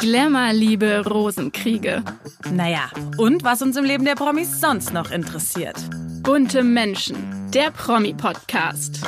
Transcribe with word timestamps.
Glamour-Liebe, 0.00 1.06
Rosenkriege. 1.06 2.02
Naja, 2.50 2.90
und 3.18 3.44
was 3.44 3.62
uns 3.62 3.76
im 3.76 3.84
Leben 3.84 4.04
der 4.04 4.14
Promis 4.14 4.60
sonst 4.60 4.92
noch 4.92 5.10
interessiert. 5.10 5.76
Bunte 6.22 6.62
Menschen, 6.62 7.16
der 7.52 7.70
Promi-Podcast. 7.70 9.00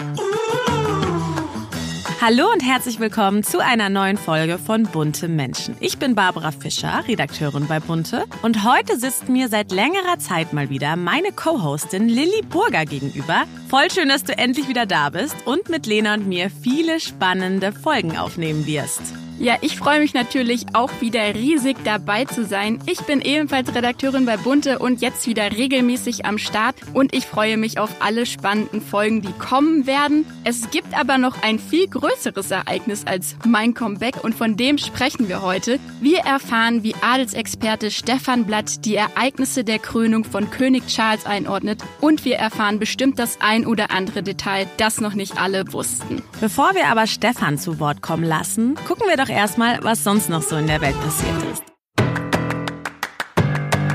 Hallo 2.21 2.51
und 2.53 2.61
herzlich 2.61 3.01
willkommen 3.01 3.43
zu 3.43 3.59
einer 3.59 3.89
neuen 3.91 4.17
Folge 4.17 4.59
von 4.59 4.85
Bunte 4.85 5.28
Menschen. 5.28 5.76
Ich 5.81 5.99
bin 5.99 6.15
Barbara 6.15 6.53
Fischer, 6.53 7.04
Redakteurin 7.06 7.66
bei 7.66 7.80
Bunte. 7.80 8.24
Und 8.42 8.64
heute 8.64 8.98
sitzt 8.98 9.28
mir 9.28 9.48
seit 9.48 9.72
längerer 9.72 10.19
Zeit 10.19 10.53
mal 10.53 10.71
wieder 10.71 10.96
meine 10.96 11.32
Co-Hostin 11.32 12.08
Lilly 12.08 12.42
Burger 12.48 12.85
gegenüber. 12.85 13.44
Voll 13.69 13.90
schön, 13.90 14.08
dass 14.08 14.24
du 14.24 14.37
endlich 14.38 14.69
wieder 14.69 14.87
da 14.87 15.10
bist 15.10 15.37
und 15.44 15.69
mit 15.69 15.87
Lena 15.87 16.14
und 16.14 16.27
mir 16.27 16.51
viele 16.51 17.01
spannende 17.01 17.73
Folgen 17.73 18.16
aufnehmen 18.16 18.66
wirst. 18.66 19.02
Ja, 19.41 19.56
ich 19.62 19.77
freue 19.77 19.98
mich 19.98 20.14
natürlich 20.14 20.64
auch 20.74 20.91
wieder 21.01 21.34
riesig 21.34 21.77
dabei 21.84 22.25
zu 22.25 22.45
sein. 22.45 22.79
Ich 22.87 23.01
bin 23.01 23.20
ebenfalls 23.20 23.75
Redakteurin 23.75 24.27
bei 24.27 24.37
Bunte 24.37 24.79
und 24.79 25.02
jetzt 25.02 25.27
wieder 25.27 25.51
regelmäßig 25.51 26.25
am 26.25 26.38
Start 26.38 26.77
und 26.92 27.12
ich 27.12 27.27
freue 27.27 27.56
mich 27.56 27.78
auf 27.78 27.91
alle 27.98 28.27
spannenden 28.27 28.80
Folgen, 28.80 29.23
die 29.23 29.33
kommen 29.33 29.89
werden. 29.89 30.25
Es 30.45 30.70
gibt 30.70 30.97
aber 30.97 31.19
noch 31.19 31.42
ein 31.42 31.59
viel 31.59 31.89
größeres 31.89 32.52
Ereignis 32.52 33.06
als 33.06 33.34
mein 33.45 33.75
Comeback 33.75 34.23
und 34.23 34.37
von 34.37 34.56
dem 34.56 34.78
sprechen 34.78 35.28
wir 35.28 35.42
heute. 35.42 35.80
Wir 36.01 36.20
erfahren, 36.20 36.84
wie 36.84 36.95
Adelsexperte 36.95 37.91
Stefan 37.91 38.45
Blatt 38.45 38.84
die 38.84 38.95
Ereignisse 38.95 39.64
der 39.64 39.80
Krönung 39.80 40.23
von 40.23 40.48
König 40.51 40.87
Charles 40.87 41.27
einordnet 41.27 41.83
und 42.01 42.25
wir 42.25 42.37
erfahren 42.37 42.78
bestimmt 42.78 43.19
das 43.19 43.41
ein 43.41 43.66
oder 43.66 43.91
andere 43.91 44.23
Detail, 44.23 44.69
das 44.77 45.01
noch 45.01 45.14
nicht 45.14 45.39
alle 45.39 45.73
wussten. 45.73 46.23
Bevor 46.41 46.75
wir 46.75 46.87
aber 46.87 47.09
Stefan 47.09 47.59
zu 47.59 47.80
Wort 47.80 48.01
kommen 48.01 48.25
lassen, 48.25 48.77
gucken 48.87 49.06
wir 49.09 49.16
doch 49.16 49.23
erstmal, 49.28 49.83
was 49.83 50.05
sonst 50.05 50.28
noch 50.28 50.42
so 50.42 50.56
in 50.56 50.66
der 50.66 50.80
Welt 50.80 50.96
passiert 51.01 51.42
ist. 51.52 51.62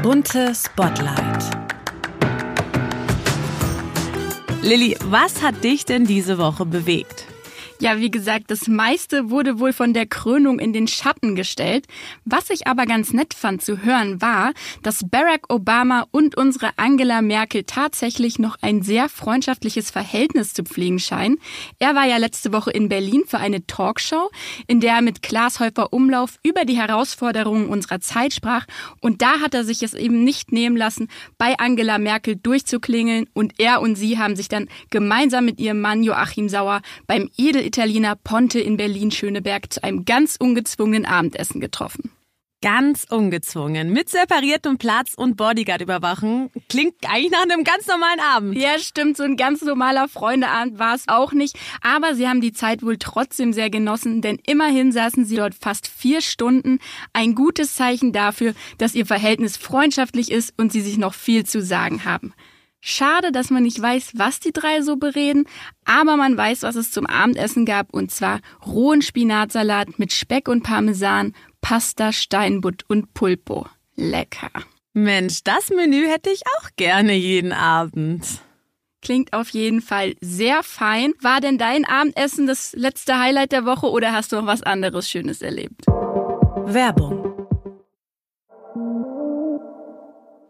Bunte 0.01 0.53
Spotlight. 0.55 1.43
Lilly, 4.61 4.97
was 5.05 5.41
hat 5.41 5.63
dich 5.63 5.85
denn 5.85 6.05
diese 6.05 6.37
Woche 6.37 6.65
bewegt? 6.65 7.28
Ja, 7.81 7.97
wie 7.97 8.11
gesagt, 8.11 8.51
das 8.51 8.67
meiste 8.67 9.29
wurde 9.29 9.57
wohl 9.57 9.71
von 9.71 9.93
der 9.93 10.05
Krönung 10.05 10.59
in 10.59 10.73
den 10.73 10.85
Schatten 10.85 11.33
gestellt. 11.33 11.85
Was 12.25 12.49
ich 12.49 12.67
aber 12.67 12.85
ganz 12.85 13.13
nett 13.13 13.33
fand 13.33 13.61
zu 13.61 13.83
hören, 13.83 14.21
war, 14.21 14.51
dass 14.83 15.09
Barack 15.09 15.45
Obama 15.47 16.05
und 16.11 16.35
unsere 16.35 16.71
Angela 16.75 17.21
Merkel 17.21 17.63
tatsächlich 17.63 18.37
noch 18.37 18.57
ein 18.59 18.81
sehr 18.81 19.07
freundschaftliches 19.07 19.91
Verhältnis 19.91 20.53
zu 20.53 20.63
pflegen 20.63 20.99
scheinen. 20.99 21.37
Er 21.79 21.95
war 21.95 22.05
ja 22.05 22.17
letzte 22.17 22.51
Woche 22.51 22.69
in 22.71 22.89
Berlin 22.89 23.23
für 23.25 23.37
eine 23.37 23.65
Talkshow, 23.65 24.29
in 24.67 24.81
der 24.81 24.95
er 24.95 25.01
mit 25.01 25.21
Klaas 25.21 25.61
Häufer 25.61 25.93
Umlauf 25.93 26.37
über 26.43 26.65
die 26.65 26.75
Herausforderungen 26.75 27.69
unserer 27.69 28.01
Zeit 28.01 28.33
sprach. 28.33 28.65
Und 28.99 29.21
da 29.21 29.39
hat 29.39 29.53
er 29.53 29.63
sich 29.63 29.83
es 29.83 29.93
eben 29.93 30.25
nicht 30.25 30.51
nehmen 30.51 30.75
lassen, 30.75 31.07
bei 31.37 31.57
Angela 31.57 31.97
Merkel 31.97 32.35
durchzuklingeln. 32.35 33.27
Und 33.33 33.53
er 33.57 33.79
und 33.79 33.95
sie 33.95 34.17
haben 34.17 34.35
sich 34.35 34.49
dann 34.49 34.67
gemeinsam 34.89 35.45
mit 35.45 35.61
ihrem 35.61 35.79
Mann 35.79 36.03
Joachim 36.03 36.49
Sauer 36.49 36.81
beim 37.07 37.29
Edel 37.37 37.68
Italiener 37.69 38.15
Ponte 38.15 38.59
in 38.59 38.77
Berlin-Schöneberg 38.77 39.71
zu 39.71 39.83
einem 39.83 40.03
ganz 40.03 40.37
ungezwungenen 40.39 41.05
Abendessen 41.05 41.61
getroffen. 41.61 42.09
Ganz 42.63 43.05
ungezwungen. 43.07 43.93
Mit 43.93 44.09
separiertem 44.09 44.79
Platz 44.79 45.13
und 45.15 45.37
Bodyguard-Überwachen. 45.37 46.49
Klingt 46.67 46.95
eigentlich 47.07 47.29
nach 47.29 47.43
einem 47.43 47.63
ganz 47.63 47.85
normalen 47.85 48.19
Abend. 48.19 48.57
Ja, 48.57 48.79
stimmt. 48.79 49.17
So 49.17 49.23
ein 49.23 49.37
ganz 49.37 49.61
normaler 49.61 50.07
Freundeabend 50.07 50.79
war 50.79 50.95
es 50.95 51.07
auch 51.07 51.31
nicht. 51.31 51.59
Aber 51.81 52.15
sie 52.15 52.27
haben 52.27 52.41
die 52.41 52.51
Zeit 52.51 52.81
wohl 52.81 52.97
trotzdem 52.97 53.53
sehr 53.53 53.69
genossen, 53.69 54.23
denn 54.23 54.39
immerhin 54.47 54.91
saßen 54.91 55.25
sie 55.25 55.35
dort 55.35 55.53
fast 55.53 55.87
vier 55.87 56.21
Stunden. 56.21 56.79
Ein 57.13 57.35
gutes 57.35 57.75
Zeichen 57.75 58.13
dafür, 58.13 58.55
dass 58.79 58.95
ihr 58.95 59.05
Verhältnis 59.05 59.55
freundschaftlich 59.55 60.31
ist 60.31 60.55
und 60.57 60.71
sie 60.71 60.81
sich 60.81 60.97
noch 60.97 61.13
viel 61.13 61.45
zu 61.45 61.61
sagen 61.61 62.03
haben. 62.03 62.33
Schade, 62.81 63.31
dass 63.31 63.49
man 63.49 63.63
nicht 63.63 63.81
weiß, 63.81 64.11
was 64.15 64.39
die 64.39 64.53
drei 64.53 64.81
so 64.81 64.95
bereden, 64.95 65.45
aber 65.83 66.15
man 66.15 66.37
weiß, 66.37 66.63
was 66.63 66.75
es 66.75 66.91
zum 66.91 67.05
Abendessen 67.05 67.65
gab, 67.65 67.93
und 67.93 68.09
zwar 68.11 68.39
rohen 68.65 69.01
Spinatsalat 69.01 69.99
mit 69.99 70.13
Speck 70.13 70.47
und 70.47 70.63
Parmesan, 70.63 71.33
Pasta, 71.61 72.13
Steinbutt 72.13 72.85
und 72.87 73.13
Pulpo. 73.13 73.67
Lecker. 73.95 74.51
Mensch, 74.93 75.43
das 75.43 75.69
Menü 75.69 76.07
hätte 76.07 76.29
ich 76.29 76.41
auch 76.57 76.69
gerne 76.77 77.15
jeden 77.15 77.51
Abend. 77.51 78.25
Klingt 79.01 79.33
auf 79.33 79.49
jeden 79.49 79.81
Fall 79.81 80.15
sehr 80.19 80.63
fein. 80.63 81.13
War 81.21 81.41
denn 81.41 81.57
dein 81.57 81.85
Abendessen 81.85 82.47
das 82.47 82.73
letzte 82.73 83.17
Highlight 83.19 83.51
der 83.51 83.65
Woche 83.65 83.89
oder 83.89 84.11
hast 84.11 84.31
du 84.31 84.37
noch 84.37 84.45
was 84.45 84.63
anderes 84.63 85.09
Schönes 85.09 85.41
erlebt? 85.41 85.85
Werbung. 85.85 87.28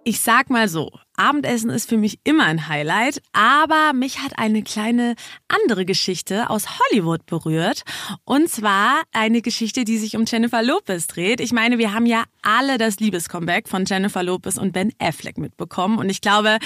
Ich 0.10 0.22
sag 0.22 0.50
mal 0.50 0.68
so, 0.68 0.90
Abendessen 1.18 1.70
ist 1.70 1.88
für 1.88 1.98
mich 1.98 2.18
immer 2.24 2.46
ein 2.46 2.68
Highlight, 2.68 3.22
aber 3.32 3.94
mich 3.94 4.18
hat 4.24 4.40
eine 4.40 4.64
kleine 4.64 5.14
andere 5.48 5.86
Geschichte 5.86 6.50
aus 6.50 6.80
Hollywood 6.80 7.28
berührt. 7.28 7.84
Und 8.24 8.50
zwar 8.50 9.04
eine 9.12 9.44
Geschichte, 9.44 9.84
die 9.84 10.00
sich 10.00 10.16
um 10.16 10.26
Jennifer 10.26 10.64
Lopez 10.64 11.06
dreht. 11.06 11.40
Ich 11.42 11.52
meine, 11.52 11.78
wir 11.78 11.94
haben 11.94 12.08
ja 12.08 12.24
alle 12.42 12.80
das 12.80 13.00
Liebescomeback 13.00 13.70
von 13.70 13.86
Jennifer 13.86 14.24
Lopez 14.24 14.58
und 14.58 14.72
Ben 14.72 14.92
Affleck 14.98 15.38
mitbekommen. 15.38 16.00
Und 16.00 16.10
ich 16.10 16.22
glaube, 16.22 16.58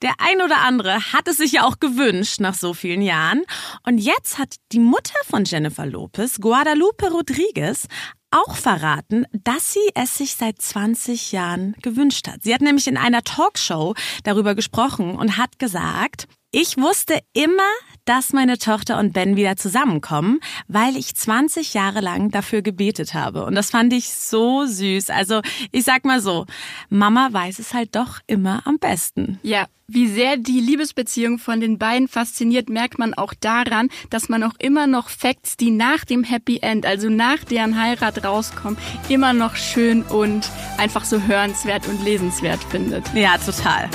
der 0.00 0.14
ein 0.16 0.40
oder 0.40 0.62
andere 0.62 1.12
hat 1.12 1.28
es 1.28 1.36
sich 1.36 1.52
ja 1.52 1.64
auch 1.64 1.78
gewünscht 1.78 2.40
nach 2.40 2.54
so 2.54 2.72
vielen 2.72 3.02
Jahren. 3.02 3.42
Und 3.86 3.98
jetzt 3.98 4.38
hat 4.38 4.54
die 4.72 4.80
Mutter 4.80 5.18
von 5.28 5.44
Jennifer 5.44 5.84
Lopez, 5.84 6.40
Guadalupe 6.40 7.10
Rodriguez, 7.10 7.88
auch 8.36 8.56
verraten, 8.56 9.26
dass 9.32 9.72
sie 9.72 9.90
es 9.94 10.16
sich 10.16 10.36
seit 10.36 10.60
20 10.60 11.32
Jahren 11.32 11.74
gewünscht 11.82 12.28
hat. 12.28 12.42
Sie 12.42 12.54
hat 12.54 12.60
nämlich 12.60 12.86
in 12.86 12.96
einer 12.96 13.22
Talkshow 13.22 13.94
darüber 14.24 14.54
gesprochen 14.54 15.16
und 15.16 15.36
hat 15.36 15.58
gesagt, 15.58 16.26
ich 16.50 16.76
wusste 16.76 17.18
immer, 17.32 17.62
dass 18.06 18.32
meine 18.32 18.58
Tochter 18.58 18.98
und 18.98 19.12
Ben 19.12 19.36
wieder 19.36 19.56
zusammenkommen, 19.56 20.40
weil 20.68 20.96
ich 20.96 21.14
20 21.14 21.74
Jahre 21.74 22.00
lang 22.00 22.30
dafür 22.30 22.62
gebetet 22.62 23.14
habe. 23.14 23.44
Und 23.44 23.54
das 23.54 23.70
fand 23.70 23.92
ich 23.92 24.10
so 24.10 24.64
süß. 24.64 25.10
Also 25.10 25.42
ich 25.72 25.84
sag 25.84 26.04
mal 26.04 26.20
so, 26.20 26.46
Mama 26.88 27.28
weiß 27.30 27.58
es 27.58 27.74
halt 27.74 27.94
doch 27.94 28.20
immer 28.26 28.62
am 28.66 28.78
besten. 28.78 29.38
Ja, 29.42 29.66
wie 29.88 30.08
sehr 30.08 30.36
die 30.36 30.60
Liebesbeziehung 30.60 31.38
von 31.38 31.60
den 31.60 31.78
beiden 31.78 32.08
fasziniert, 32.08 32.68
merkt 32.68 32.98
man 32.98 33.14
auch 33.14 33.34
daran, 33.34 33.88
dass 34.10 34.28
man 34.28 34.42
auch 34.42 34.54
immer 34.58 34.88
noch 34.88 35.08
Facts, 35.08 35.56
die 35.56 35.70
nach 35.70 36.04
dem 36.04 36.24
Happy 36.24 36.58
End, 36.60 36.84
also 36.84 37.08
nach 37.08 37.44
deren 37.44 37.80
Heirat 37.80 38.24
rauskommen, 38.24 38.78
immer 39.08 39.32
noch 39.32 39.54
schön 39.54 40.02
und 40.02 40.50
einfach 40.78 41.04
so 41.04 41.20
hörenswert 41.20 41.86
und 41.86 42.04
lesenswert 42.04 42.62
findet. 42.64 43.04
Ja, 43.14 43.38
total. 43.38 43.88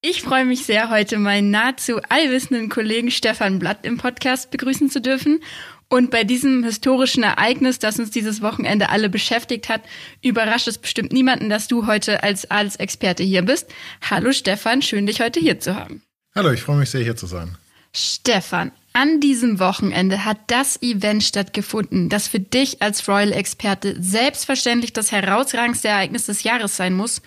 Ich 0.00 0.22
freue 0.22 0.44
mich 0.44 0.64
sehr, 0.64 0.90
heute 0.90 1.18
meinen 1.18 1.50
nahezu 1.50 1.98
allwissenden 2.08 2.68
Kollegen 2.68 3.10
Stefan 3.10 3.58
Blatt 3.58 3.84
im 3.84 3.96
Podcast 3.96 4.52
begrüßen 4.52 4.90
zu 4.90 5.00
dürfen. 5.00 5.40
Und 5.88 6.12
bei 6.12 6.22
diesem 6.22 6.62
historischen 6.62 7.24
Ereignis, 7.24 7.80
das 7.80 7.98
uns 7.98 8.12
dieses 8.12 8.40
Wochenende 8.40 8.90
alle 8.90 9.08
beschäftigt 9.08 9.68
hat, 9.68 9.82
überrascht 10.22 10.68
es 10.68 10.78
bestimmt 10.78 11.12
niemanden, 11.12 11.50
dass 11.50 11.66
du 11.66 11.88
heute 11.88 12.22
als 12.22 12.48
Adelsexperte 12.48 13.24
hier 13.24 13.42
bist. 13.42 13.74
Hallo 14.08 14.30
Stefan, 14.30 14.82
schön 14.82 15.06
dich 15.06 15.20
heute 15.20 15.40
hier 15.40 15.58
zu 15.58 15.74
haben. 15.74 16.04
Hallo, 16.32 16.52
ich 16.52 16.62
freue 16.62 16.76
mich 16.76 16.90
sehr 16.90 17.02
hier 17.02 17.16
zu 17.16 17.26
sein. 17.26 17.58
Stefan, 17.92 18.70
an 18.92 19.18
diesem 19.18 19.58
Wochenende 19.58 20.24
hat 20.24 20.38
das 20.46 20.80
Event 20.80 21.24
stattgefunden, 21.24 22.08
das 22.08 22.28
für 22.28 22.38
dich 22.38 22.82
als 22.82 23.08
Royal-Experte 23.08 23.96
selbstverständlich 24.00 24.92
das 24.92 25.10
herausragendste 25.10 25.88
Ereignis 25.88 26.26
des 26.26 26.44
Jahres 26.44 26.76
sein 26.76 26.94
muss 26.94 27.20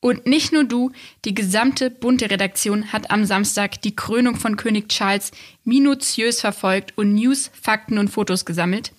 und 0.00 0.26
nicht 0.26 0.52
nur 0.52 0.64
du, 0.64 0.92
die 1.24 1.34
gesamte 1.34 1.90
bunte 1.90 2.30
Redaktion 2.30 2.92
hat 2.92 3.10
am 3.10 3.24
Samstag 3.24 3.82
die 3.82 3.96
Krönung 3.96 4.36
von 4.36 4.56
König 4.56 4.88
Charles 4.88 5.32
minutiös 5.64 6.40
verfolgt 6.40 6.96
und 6.96 7.14
News, 7.14 7.50
Fakten 7.60 7.98
und 7.98 8.08
Fotos 8.08 8.44
gesammelt. 8.44 8.92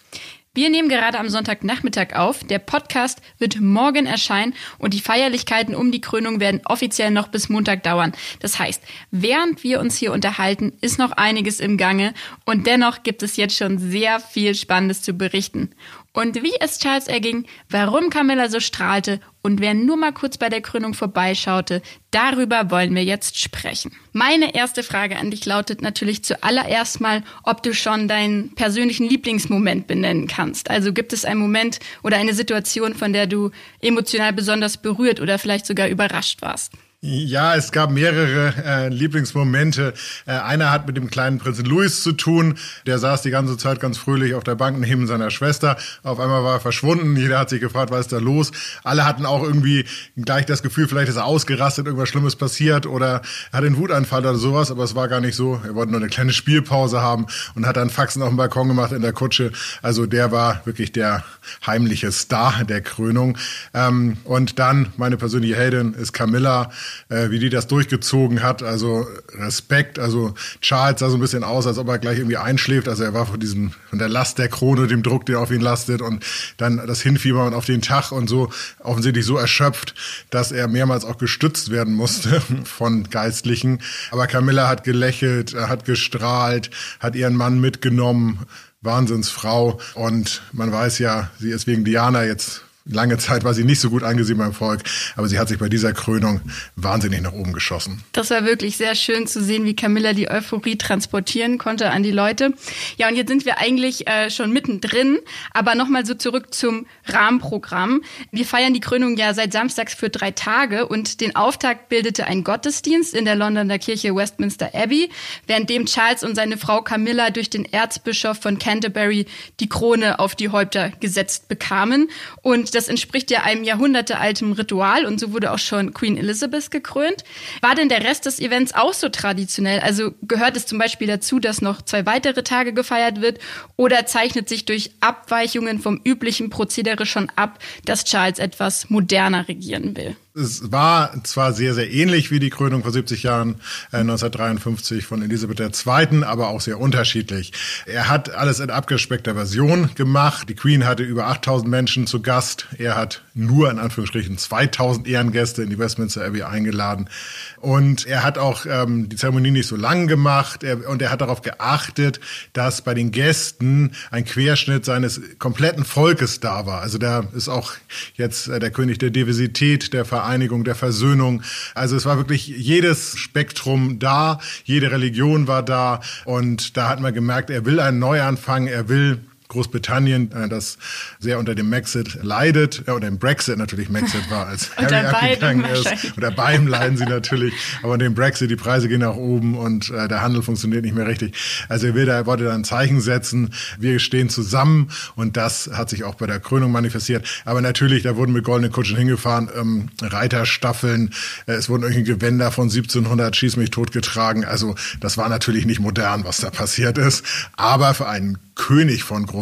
Wir 0.55 0.69
nehmen 0.69 0.89
gerade 0.89 1.19
am 1.19 1.29
Sonntagnachmittag 1.29 2.15
auf. 2.15 2.43
Der 2.43 2.59
Podcast 2.59 3.21
wird 3.37 3.61
morgen 3.61 4.07
erscheinen 4.07 4.55
und 4.77 4.93
die 4.93 4.99
Feierlichkeiten 4.99 5.75
um 5.75 5.91
die 5.91 6.01
Krönung 6.01 6.41
werden 6.41 6.61
offiziell 6.65 7.11
noch 7.11 7.27
bis 7.27 7.47
Montag 7.47 7.83
dauern. 7.83 8.13
Das 8.39 8.59
heißt, 8.59 8.81
während 9.11 9.63
wir 9.63 9.79
uns 9.79 9.95
hier 9.95 10.11
unterhalten, 10.11 10.73
ist 10.81 10.99
noch 10.99 11.11
einiges 11.11 11.61
im 11.61 11.77
Gange 11.77 12.13
und 12.45 12.67
dennoch 12.67 13.03
gibt 13.03 13.23
es 13.23 13.37
jetzt 13.37 13.55
schon 13.55 13.77
sehr 13.77 14.19
viel 14.19 14.53
Spannendes 14.55 15.01
zu 15.01 15.13
berichten 15.13 15.69
und 16.13 16.41
wie 16.41 16.53
es 16.59 16.79
Charles 16.79 17.07
erging, 17.07 17.45
warum 17.69 18.09
Camilla 18.09 18.49
so 18.49 18.59
strahlte 18.59 19.19
und 19.41 19.61
wer 19.61 19.73
nur 19.73 19.95
mal 19.95 20.11
kurz 20.11 20.37
bei 20.37 20.49
der 20.49 20.61
Krönung 20.61 20.93
vorbeischaute, 20.93 21.81
darüber 22.11 22.71
wollen 22.71 22.95
wir 22.95 23.03
jetzt 23.03 23.39
sprechen. 23.39 23.91
Meine 24.11 24.55
erste 24.55 24.83
Frage 24.83 25.17
an 25.17 25.31
dich 25.31 25.45
lautet 25.45 25.81
natürlich 25.81 26.23
zuallererst 26.23 26.99
mal, 26.99 27.23
ob 27.43 27.63
du 27.63 27.73
schon 27.73 28.07
deinen 28.07 28.53
persönlichen 28.55 29.07
Lieblingsmoment 29.07 29.87
benennen 29.87 30.27
kannst. 30.27 30.69
Also 30.69 30.93
gibt 30.93 31.13
es 31.13 31.25
einen 31.25 31.39
Moment 31.39 31.79
oder 32.03 32.17
eine 32.17 32.33
Situation, 32.33 32.95
von 32.95 33.13
der 33.13 33.27
du 33.27 33.51
emotional 33.79 34.33
besonders 34.33 34.77
berührt 34.77 35.21
oder 35.21 35.37
vielleicht 35.37 35.67
sogar 35.67 35.87
überrascht 35.87 36.41
warst? 36.41 36.73
Ja, 37.01 37.55
es 37.55 37.71
gab 37.71 37.91
mehrere 37.91 38.53
äh, 38.65 38.89
Lieblingsmomente. 38.89 39.93
Äh, 40.25 40.31
einer 40.31 40.69
hat 40.69 40.85
mit 40.85 40.97
dem 40.97 41.09
kleinen 41.09 41.37
Prinzen 41.37 41.63
Louis 41.63 42.03
zu 42.03 42.11
tun. 42.11 42.55
Der 42.87 42.99
saß 42.99 43.21
die 43.21 43.29
ganze 43.29 43.55
Zeit 43.55 43.79
ganz 43.79 43.97
fröhlich 43.97 44.33
auf 44.33 44.43
der 44.43 44.55
Bank 44.55 44.77
neben 44.81 45.07
seiner 45.07 45.31
Schwester. 45.31 45.77
Auf 46.03 46.19
einmal 46.19 46.43
war 46.43 46.55
er 46.55 46.59
verschwunden. 46.59 47.15
Jeder 47.15 47.39
hat 47.39 47.51
sich 47.51 47.61
gefragt, 47.61 47.91
was 47.91 48.01
ist 48.01 48.11
da 48.11 48.17
los? 48.17 48.51
Alle 48.83 49.05
hatten 49.05 49.25
auch 49.25 49.43
irgendwie 49.43 49.85
gleich 50.17 50.45
das 50.45 50.61
Gefühl, 50.61 50.89
vielleicht 50.89 51.07
ist 51.07 51.15
er 51.15 51.23
ausgerastet, 51.23 51.85
irgendwas 51.85 52.09
Schlimmes 52.09 52.35
passiert 52.35 52.85
oder 52.85 53.21
hat 53.53 53.63
einen 53.63 53.77
Wutanfall 53.77 54.19
oder 54.19 54.35
sowas. 54.35 54.69
Aber 54.69 54.83
es 54.83 54.93
war 54.93 55.07
gar 55.07 55.21
nicht 55.21 55.35
so. 55.35 55.61
Er 55.63 55.75
wollte 55.75 55.93
nur 55.93 56.01
eine 56.01 56.09
kleine 56.09 56.33
Spielpause 56.33 57.01
haben 57.01 57.27
und 57.55 57.65
hat 57.65 57.77
dann 57.77 57.89
Faxen 57.89 58.21
auf 58.23 58.27
dem 58.27 58.35
Balkon 58.35 58.67
gemacht 58.67 58.91
in 58.91 59.01
der 59.01 59.13
Kutsche. 59.13 59.53
Also 59.81 60.05
der 60.05 60.33
war 60.33 60.65
wirklich 60.65 60.91
der 60.91 61.23
heimliche 61.65 62.11
Star 62.11 62.65
der 62.65 62.81
Krönung. 62.81 63.37
Ähm, 63.73 64.17
und 64.25 64.59
dann 64.59 64.91
meine 64.97 65.15
persönliche 65.15 65.55
Heldin 65.55 65.93
ist 65.93 66.11
Camilla 66.11 66.69
äh, 67.09 67.29
wie 67.29 67.39
die 67.39 67.49
das 67.49 67.67
durchgezogen 67.67 68.43
hat. 68.43 68.63
Also 68.63 69.07
Respekt. 69.33 69.99
Also 69.99 70.33
Charles 70.61 70.99
sah 70.99 71.09
so 71.09 71.17
ein 71.17 71.21
bisschen 71.21 71.43
aus, 71.43 71.67
als 71.67 71.77
ob 71.77 71.87
er 71.87 71.99
gleich 71.99 72.17
irgendwie 72.17 72.37
einschläft. 72.37 72.87
Also 72.87 73.03
er 73.03 73.13
war 73.13 73.25
von 73.25 73.39
diesem, 73.39 73.71
von 73.89 73.99
der 73.99 74.09
Last 74.09 74.37
der 74.37 74.49
Krone, 74.49 74.87
dem 74.87 75.03
Druck, 75.03 75.25
der 75.25 75.39
auf 75.39 75.51
ihn 75.51 75.61
lastet 75.61 76.01
und 76.01 76.25
dann 76.57 76.77
das 76.87 77.01
Hinfiebern 77.01 77.53
auf 77.53 77.65
den 77.65 77.81
Tag 77.81 78.11
und 78.11 78.27
so 78.27 78.49
offensichtlich 78.79 79.25
so 79.25 79.37
erschöpft, 79.37 79.95
dass 80.29 80.51
er 80.51 80.67
mehrmals 80.67 81.05
auch 81.05 81.17
gestützt 81.17 81.71
werden 81.71 81.93
musste 81.93 82.41
von 82.63 83.09
Geistlichen. 83.09 83.81
Aber 84.11 84.27
Camilla 84.27 84.67
hat 84.67 84.83
gelächelt, 84.83 85.55
hat 85.55 85.85
gestrahlt, 85.85 86.69
hat 86.99 87.15
ihren 87.15 87.35
Mann 87.35 87.59
mitgenommen. 87.59 88.39
Wahnsinnsfrau. 88.81 89.79
Und 89.95 90.41
man 90.53 90.71
weiß 90.71 90.99
ja, 90.99 91.29
sie 91.39 91.51
ist 91.51 91.67
wegen 91.67 91.83
Diana 91.83 92.23
jetzt 92.23 92.63
lange 92.91 93.17
Zeit 93.17 93.43
war 93.43 93.53
sie 93.53 93.63
nicht 93.63 93.79
so 93.79 93.89
gut 93.89 94.03
angesehen 94.03 94.37
beim 94.37 94.53
Volk, 94.53 94.81
aber 95.15 95.27
sie 95.27 95.39
hat 95.39 95.47
sich 95.47 95.59
bei 95.59 95.69
dieser 95.69 95.93
Krönung 95.93 96.41
wahnsinnig 96.75 97.21
nach 97.21 97.33
oben 97.33 97.53
geschossen. 97.53 98.03
Das 98.11 98.29
war 98.29 98.45
wirklich 98.45 98.77
sehr 98.77 98.95
schön 98.95 99.27
zu 99.27 99.43
sehen, 99.43 99.65
wie 99.65 99.75
Camilla 99.75 100.13
die 100.13 100.29
Euphorie 100.29 100.77
transportieren 100.77 101.57
konnte 101.57 101.91
an 101.91 102.03
die 102.03 102.11
Leute. 102.11 102.53
Ja, 102.97 103.07
und 103.07 103.15
jetzt 103.15 103.29
sind 103.29 103.45
wir 103.45 103.59
eigentlich 103.59 104.07
äh, 104.07 104.29
schon 104.29 104.51
mittendrin, 104.51 105.19
aber 105.51 105.75
nochmal 105.75 106.05
so 106.05 106.13
zurück 106.15 106.53
zum 106.53 106.85
Rahmenprogramm. 107.05 108.01
Wir 108.31 108.45
feiern 108.45 108.73
die 108.73 108.79
Krönung 108.79 109.17
ja 109.17 109.33
seit 109.33 109.53
Samstags 109.53 109.93
für 109.93 110.09
drei 110.09 110.31
Tage 110.31 110.87
und 110.87 111.21
den 111.21 111.35
Auftakt 111.35 111.89
bildete 111.89 112.25
ein 112.25 112.43
Gottesdienst 112.43 113.13
in 113.13 113.25
der 113.25 113.35
Londoner 113.35 113.79
Kirche 113.79 114.15
Westminster 114.15 114.71
Abbey, 114.73 115.09
währenddem 115.47 115.85
Charles 115.85 116.23
und 116.23 116.35
seine 116.35 116.57
Frau 116.57 116.81
Camilla 116.81 117.29
durch 117.29 117.49
den 117.49 117.65
Erzbischof 117.65 118.39
von 118.39 118.59
Canterbury 118.59 119.25
die 119.59 119.69
Krone 119.69 120.19
auf 120.19 120.35
die 120.35 120.49
Häupter 120.49 120.89
gesetzt 120.99 121.47
bekamen. 121.47 122.09
Und 122.41 122.73
das 122.79 122.87
entspricht 122.87 123.29
ja 123.29 123.43
einem 123.43 123.65
jahrhundertealtem 123.65 124.53
Ritual 124.53 125.05
und 125.05 125.19
so 125.19 125.33
wurde 125.33 125.51
auch 125.51 125.59
schon 125.59 125.93
Queen 125.93 126.17
Elizabeth 126.17 126.71
gekrönt. 126.71 127.25
War 127.59 127.75
denn 127.75 127.89
der 127.89 128.05
Rest 128.05 128.25
des 128.25 128.39
Events 128.39 128.73
auch 128.73 128.93
so 128.93 129.09
traditionell? 129.09 129.81
Also 129.81 130.13
gehört 130.21 130.55
es 130.55 130.65
zum 130.65 130.77
Beispiel 130.79 131.07
dazu, 131.07 131.39
dass 131.39 131.61
noch 131.61 131.81
zwei 131.81 132.05
weitere 132.05 132.41
Tage 132.41 132.71
gefeiert 132.71 133.19
wird 133.19 133.39
oder 133.75 134.05
zeichnet 134.05 134.47
sich 134.47 134.63
durch 134.63 134.91
Abweichungen 135.01 135.79
vom 135.79 135.99
üblichen 136.05 136.49
Prozedere 136.49 137.05
schon 137.05 137.29
ab, 137.35 137.59
dass 137.83 138.05
Charles 138.05 138.39
etwas 138.39 138.89
moderner 138.89 139.49
regieren 139.49 139.97
will? 139.97 140.15
Es 140.35 140.71
war 140.71 141.23
zwar 141.23 141.53
sehr, 141.53 141.73
sehr 141.73 141.91
ähnlich 141.91 142.31
wie 142.31 142.39
die 142.39 142.49
Krönung 142.49 142.83
vor 142.83 142.91
70 142.91 143.23
Jahren, 143.23 143.55
äh, 143.91 143.97
1953 143.97 145.05
von 145.05 145.21
Elisabeth 145.21 145.59
II., 145.59 146.23
aber 146.23 146.49
auch 146.49 146.61
sehr 146.61 146.79
unterschiedlich. 146.79 147.51
Er 147.85 148.09
hat 148.09 148.29
alles 148.29 148.59
in 148.59 148.69
abgespeckter 148.69 149.33
Version 149.35 149.89
gemacht. 149.95 150.49
Die 150.49 150.55
Queen 150.55 150.85
hatte 150.85 151.03
über 151.03 151.27
8000 151.27 151.69
Menschen 151.69 152.07
zu 152.07 152.21
Gast. 152.21 152.67
Er 152.77 152.95
hat 152.95 153.23
nur 153.39 153.71
in 153.71 153.79
Anführungsstrichen 153.79 154.37
2000 154.37 155.07
Ehrengäste 155.07 155.63
in 155.63 155.69
die 155.69 155.79
Westminster 155.79 156.25
Abbey 156.25 156.43
eingeladen. 156.43 157.09
Und 157.57 158.05
er 158.05 158.23
hat 158.23 158.37
auch 158.37 158.65
ähm, 158.65 159.09
die 159.09 159.15
Zeremonie 159.15 159.51
nicht 159.51 159.67
so 159.67 159.75
lang 159.75 160.07
gemacht 160.07 160.63
er, 160.63 160.87
und 160.89 161.01
er 161.01 161.11
hat 161.11 161.21
darauf 161.21 161.41
geachtet, 161.41 162.19
dass 162.53 162.81
bei 162.81 162.93
den 162.93 163.11
Gästen 163.11 163.91
ein 164.11 164.25
Querschnitt 164.25 164.85
seines 164.85 165.21
kompletten 165.39 165.85
Volkes 165.85 166.39
da 166.39 166.65
war. 166.65 166.81
Also 166.81 166.97
da 166.97 167.25
ist 167.33 167.49
auch 167.49 167.73
jetzt 168.15 168.47
äh, 168.47 168.59
der 168.59 168.71
König 168.71 168.99
der 168.99 169.09
Diversität, 169.09 169.93
der 169.93 170.05
Vereinigung, 170.05 170.63
der 170.63 170.75
Versöhnung. 170.75 171.41
Also 171.75 171.95
es 171.95 172.05
war 172.05 172.17
wirklich 172.17 172.47
jedes 172.47 173.17
Spektrum 173.17 173.99
da, 173.99 174.39
jede 174.63 174.91
Religion 174.91 175.47
war 175.47 175.63
da 175.63 176.01
und 176.25 176.77
da 176.77 176.89
hat 176.89 176.99
man 176.99 177.13
gemerkt, 177.13 177.49
er 177.49 177.65
will 177.65 177.79
einen 177.79 177.99
Neuanfang, 177.99 178.67
er 178.67 178.89
will 178.89 179.19
Großbritannien, 179.49 180.31
äh, 180.31 180.47
das 180.47 180.77
sehr 181.17 181.39
unter 181.39 181.55
dem 181.55 181.71
Maxit 181.71 182.19
leidet, 182.21 182.83
äh, 182.85 182.91
oder 182.91 183.09
dem 183.09 183.17
Brexit 183.17 183.57
natürlich 183.57 183.89
Maxit 183.89 184.29
war, 184.29 184.45
als 184.45 184.69
Harry 184.77 184.95
abgegangen 184.95 185.65
ist. 185.65 186.15
Oder 186.17 186.29
beim 186.29 186.67
leiden 186.67 186.97
sie 186.97 187.05
natürlich, 187.05 187.55
aber 187.81 187.97
dem 187.97 188.13
Brexit, 188.13 188.51
die 188.51 188.55
Preise 188.55 188.87
gehen 188.87 188.99
nach 188.99 189.15
oben 189.15 189.57
und 189.57 189.89
äh, 189.89 190.07
der 190.07 190.21
Handel 190.21 190.43
funktioniert 190.43 190.83
nicht 190.83 190.93
mehr 190.93 191.07
richtig. 191.07 191.33
Also 191.67 191.87
er 191.87 191.95
will 191.95 192.05
da, 192.05 192.13
er 192.13 192.25
wollte 192.27 192.43
da 192.43 192.53
ein 192.53 192.63
Zeichen 192.63 193.01
setzen, 193.01 193.51
wir 193.79 193.97
stehen 193.97 194.29
zusammen 194.29 194.89
und 195.15 195.35
das 195.35 195.71
hat 195.73 195.89
sich 195.89 196.03
auch 196.03 196.13
bei 196.13 196.27
der 196.27 196.39
Krönung 196.39 196.71
manifestiert. 196.71 197.27
Aber 197.43 197.61
natürlich, 197.61 198.03
da 198.03 198.15
wurden 198.15 198.33
mit 198.33 198.43
goldenen 198.43 198.71
Kutschen 198.71 198.97
hingefahren, 198.97 199.49
ähm, 199.55 199.89
Reiterstaffeln, 199.99 201.11
äh, 201.47 201.53
es 201.53 201.69
wurden 201.69 201.81
irgendwelche 201.81 202.17
Gewänder 202.17 202.51
von 202.51 202.69
1700 202.69 203.35
Schieß 203.35 203.57
mich 203.57 203.71
tot 203.71 203.91
getragen. 203.91 204.45
Also 204.45 204.75
das 204.99 205.17
war 205.17 205.27
natürlich 205.27 205.65
nicht 205.65 205.79
modern, 205.79 206.23
was 206.23 206.37
da 206.37 206.51
passiert 206.51 206.99
ist. 206.99 207.25
Aber 207.55 207.95
für 207.95 208.07
einen 208.07 208.37
König 208.59 209.03
von 209.03 209.25
Großbritannien 209.25 209.38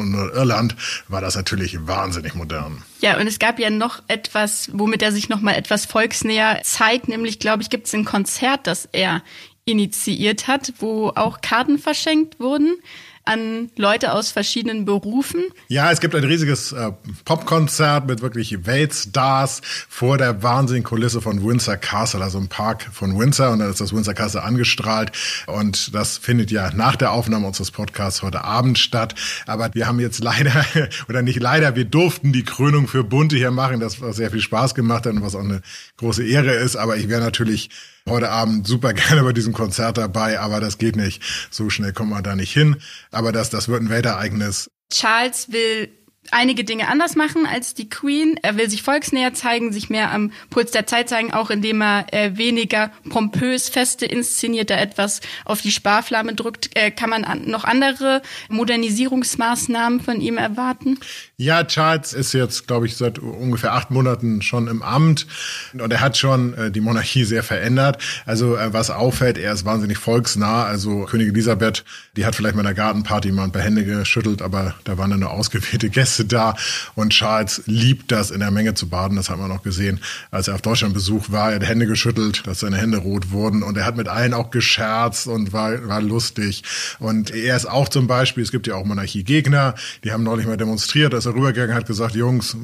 und 0.00 0.14
Irland 0.14 0.76
war 1.08 1.20
das 1.20 1.36
natürlich 1.36 1.86
wahnsinnig 1.86 2.34
modern. 2.34 2.82
Ja, 3.00 3.18
und 3.18 3.26
es 3.26 3.38
gab 3.38 3.58
ja 3.58 3.70
noch 3.70 4.02
etwas, 4.08 4.70
womit 4.72 5.02
er 5.02 5.12
sich 5.12 5.28
noch 5.28 5.40
mal 5.40 5.54
etwas 5.54 5.86
volksnäher 5.86 6.60
zeigt, 6.62 7.08
nämlich, 7.08 7.38
glaube 7.38 7.62
ich, 7.62 7.70
gibt 7.70 7.86
es 7.86 7.94
ein 7.94 8.04
Konzert, 8.04 8.66
das 8.66 8.88
er 8.92 9.22
initiiert 9.64 10.46
hat, 10.46 10.74
wo 10.78 11.08
auch 11.14 11.40
Karten 11.40 11.78
verschenkt 11.78 12.38
wurden 12.38 12.76
an 13.24 13.70
Leute 13.76 14.12
aus 14.12 14.30
verschiedenen 14.30 14.84
Berufen? 14.84 15.44
Ja, 15.68 15.90
es 15.90 16.00
gibt 16.00 16.14
ein 16.14 16.24
riesiges 16.24 16.72
äh, 16.72 16.92
Popkonzert 17.24 18.06
mit 18.06 18.22
wirklich 18.22 18.66
Weltstars 18.66 19.62
vor 19.88 20.18
der 20.18 20.42
wahnsinnigen 20.42 20.84
Kulisse 20.84 21.20
von 21.20 21.44
Windsor 21.44 21.76
Castle, 21.76 22.22
also 22.22 22.38
im 22.38 22.48
Park 22.48 22.88
von 22.92 23.18
Windsor. 23.18 23.50
Und 23.50 23.60
da 23.60 23.68
ist 23.68 23.80
das 23.80 23.92
Windsor 23.92 24.14
Castle 24.14 24.42
angestrahlt. 24.42 25.12
Und 25.46 25.94
das 25.94 26.18
findet 26.18 26.50
ja 26.50 26.70
nach 26.74 26.96
der 26.96 27.12
Aufnahme 27.12 27.46
unseres 27.46 27.70
Podcasts 27.70 28.22
heute 28.22 28.44
Abend 28.44 28.78
statt. 28.78 29.14
Aber 29.46 29.70
wir 29.72 29.86
haben 29.86 30.00
jetzt 30.00 30.22
leider, 30.22 30.64
oder 31.08 31.22
nicht 31.22 31.40
leider, 31.40 31.76
wir 31.76 31.84
durften 31.84 32.32
die 32.32 32.44
Krönung 32.44 32.88
für 32.88 33.04
Bunte 33.04 33.36
hier 33.36 33.50
machen, 33.50 33.80
das 33.80 34.00
was 34.00 34.16
sehr 34.16 34.30
viel 34.30 34.40
Spaß 34.40 34.74
gemacht 34.74 35.06
hat 35.06 35.14
und 35.14 35.22
was 35.22 35.34
auch 35.34 35.40
eine 35.40 35.62
große 35.96 36.26
Ehre 36.26 36.52
ist. 36.52 36.76
Aber 36.76 36.96
ich 36.96 37.08
wäre 37.08 37.22
natürlich 37.22 37.70
heute 38.08 38.30
Abend 38.30 38.66
super 38.66 38.92
gerne 38.92 39.22
bei 39.22 39.32
diesem 39.32 39.52
Konzert 39.52 39.98
dabei, 39.98 40.38
aber 40.40 40.60
das 40.60 40.78
geht 40.78 40.96
nicht. 40.96 41.22
So 41.50 41.70
schnell 41.70 41.92
kommt 41.92 42.10
man 42.10 42.22
da 42.22 42.36
nicht 42.36 42.52
hin. 42.52 42.76
Aber 43.10 43.32
das, 43.32 43.50
das 43.50 43.68
wird 43.68 43.82
ein 43.82 43.88
Weltereignis. 43.88 44.70
Charles 44.92 45.50
will 45.50 45.88
einige 46.30 46.64
Dinge 46.64 46.88
anders 46.88 47.16
machen 47.16 47.46
als 47.46 47.74
die 47.74 47.88
Queen. 47.88 48.38
Er 48.42 48.56
will 48.56 48.68
sich 48.70 48.82
volksnäher 48.82 49.34
zeigen, 49.34 49.72
sich 49.72 49.90
mehr 49.90 50.12
am 50.12 50.32
Puls 50.50 50.70
der 50.70 50.86
Zeit 50.86 51.08
zeigen, 51.08 51.32
auch 51.32 51.50
indem 51.50 51.82
er 51.82 52.06
äh, 52.12 52.36
weniger 52.36 52.90
pompös 53.08 53.68
Feste 53.68 54.06
inszeniert, 54.06 54.70
da 54.70 54.76
etwas 54.76 55.20
auf 55.44 55.60
die 55.60 55.70
Sparflamme 55.70 56.34
drückt. 56.34 56.76
Äh, 56.76 56.90
kann 56.90 57.10
man 57.10 57.24
an, 57.24 57.46
noch 57.46 57.64
andere 57.64 58.22
Modernisierungsmaßnahmen 58.48 60.00
von 60.00 60.20
ihm 60.20 60.38
erwarten? 60.38 60.98
Ja, 61.36 61.64
Charles 61.64 62.12
ist 62.12 62.32
jetzt, 62.32 62.66
glaube 62.66 62.86
ich, 62.86 62.96
seit 62.96 63.18
ungefähr 63.18 63.72
acht 63.72 63.90
Monaten 63.90 64.42
schon 64.42 64.68
im 64.68 64.82
Amt 64.82 65.26
und 65.72 65.92
er 65.92 66.00
hat 66.00 66.16
schon 66.16 66.54
äh, 66.54 66.70
die 66.70 66.80
Monarchie 66.80 67.24
sehr 67.24 67.42
verändert. 67.42 68.02
Also 68.26 68.56
äh, 68.56 68.72
was 68.72 68.90
auffällt, 68.90 69.38
er 69.38 69.52
ist 69.52 69.64
wahnsinnig 69.64 69.98
volksnah. 69.98 70.64
Also 70.64 71.04
Königin 71.04 71.34
Elisabeth, 71.34 71.84
die 72.16 72.24
hat 72.24 72.34
vielleicht 72.34 72.56
in 72.56 72.62
der 72.62 72.74
Gartenparty 72.74 73.32
mal 73.32 73.44
ein 73.44 73.52
paar 73.52 73.62
Hände 73.62 73.84
geschüttelt, 73.84 74.42
aber 74.42 74.74
da 74.84 74.96
waren 74.96 75.10
dann 75.10 75.20
nur 75.20 75.30
ausgewählte 75.30 75.90
Gäste 75.90 76.13
Gäste 76.14 76.24
da 76.24 76.54
und 76.94 77.10
Charles 77.10 77.62
liebt 77.66 78.12
das, 78.12 78.30
in 78.30 78.40
der 78.40 78.50
Menge 78.50 78.74
zu 78.74 78.88
baden. 78.88 79.16
Das 79.16 79.30
haben 79.30 79.40
wir 79.40 79.48
noch 79.48 79.62
gesehen, 79.62 80.00
als 80.30 80.48
er 80.48 80.54
auf 80.54 80.62
Deutschlandbesuch 80.62 81.30
war. 81.30 81.50
Er 81.50 81.56
hat 81.56 81.66
Hände 81.66 81.86
geschüttelt, 81.86 82.46
dass 82.46 82.60
seine 82.60 82.76
Hände 82.76 82.98
rot 82.98 83.30
wurden 83.30 83.62
und 83.62 83.76
er 83.76 83.84
hat 83.84 83.96
mit 83.96 84.08
allen 84.08 84.32
auch 84.32 84.50
gescherzt 84.50 85.26
und 85.26 85.52
war, 85.52 85.88
war 85.88 86.00
lustig. 86.00 86.62
Und 87.00 87.32
er 87.32 87.56
ist 87.56 87.66
auch 87.66 87.88
zum 87.88 88.06
Beispiel, 88.06 88.42
es 88.42 88.52
gibt 88.52 88.66
ja 88.66 88.76
auch 88.76 88.84
Monarchiegegner, 88.84 89.74
die 90.04 90.12
haben 90.12 90.22
neulich 90.22 90.46
mal 90.46 90.56
demonstriert, 90.56 91.14
als 91.14 91.26
er 91.26 91.34
rübergegangen 91.34 91.74
hat, 91.74 91.86
gesagt, 91.86 92.14
Jungs, 92.14 92.56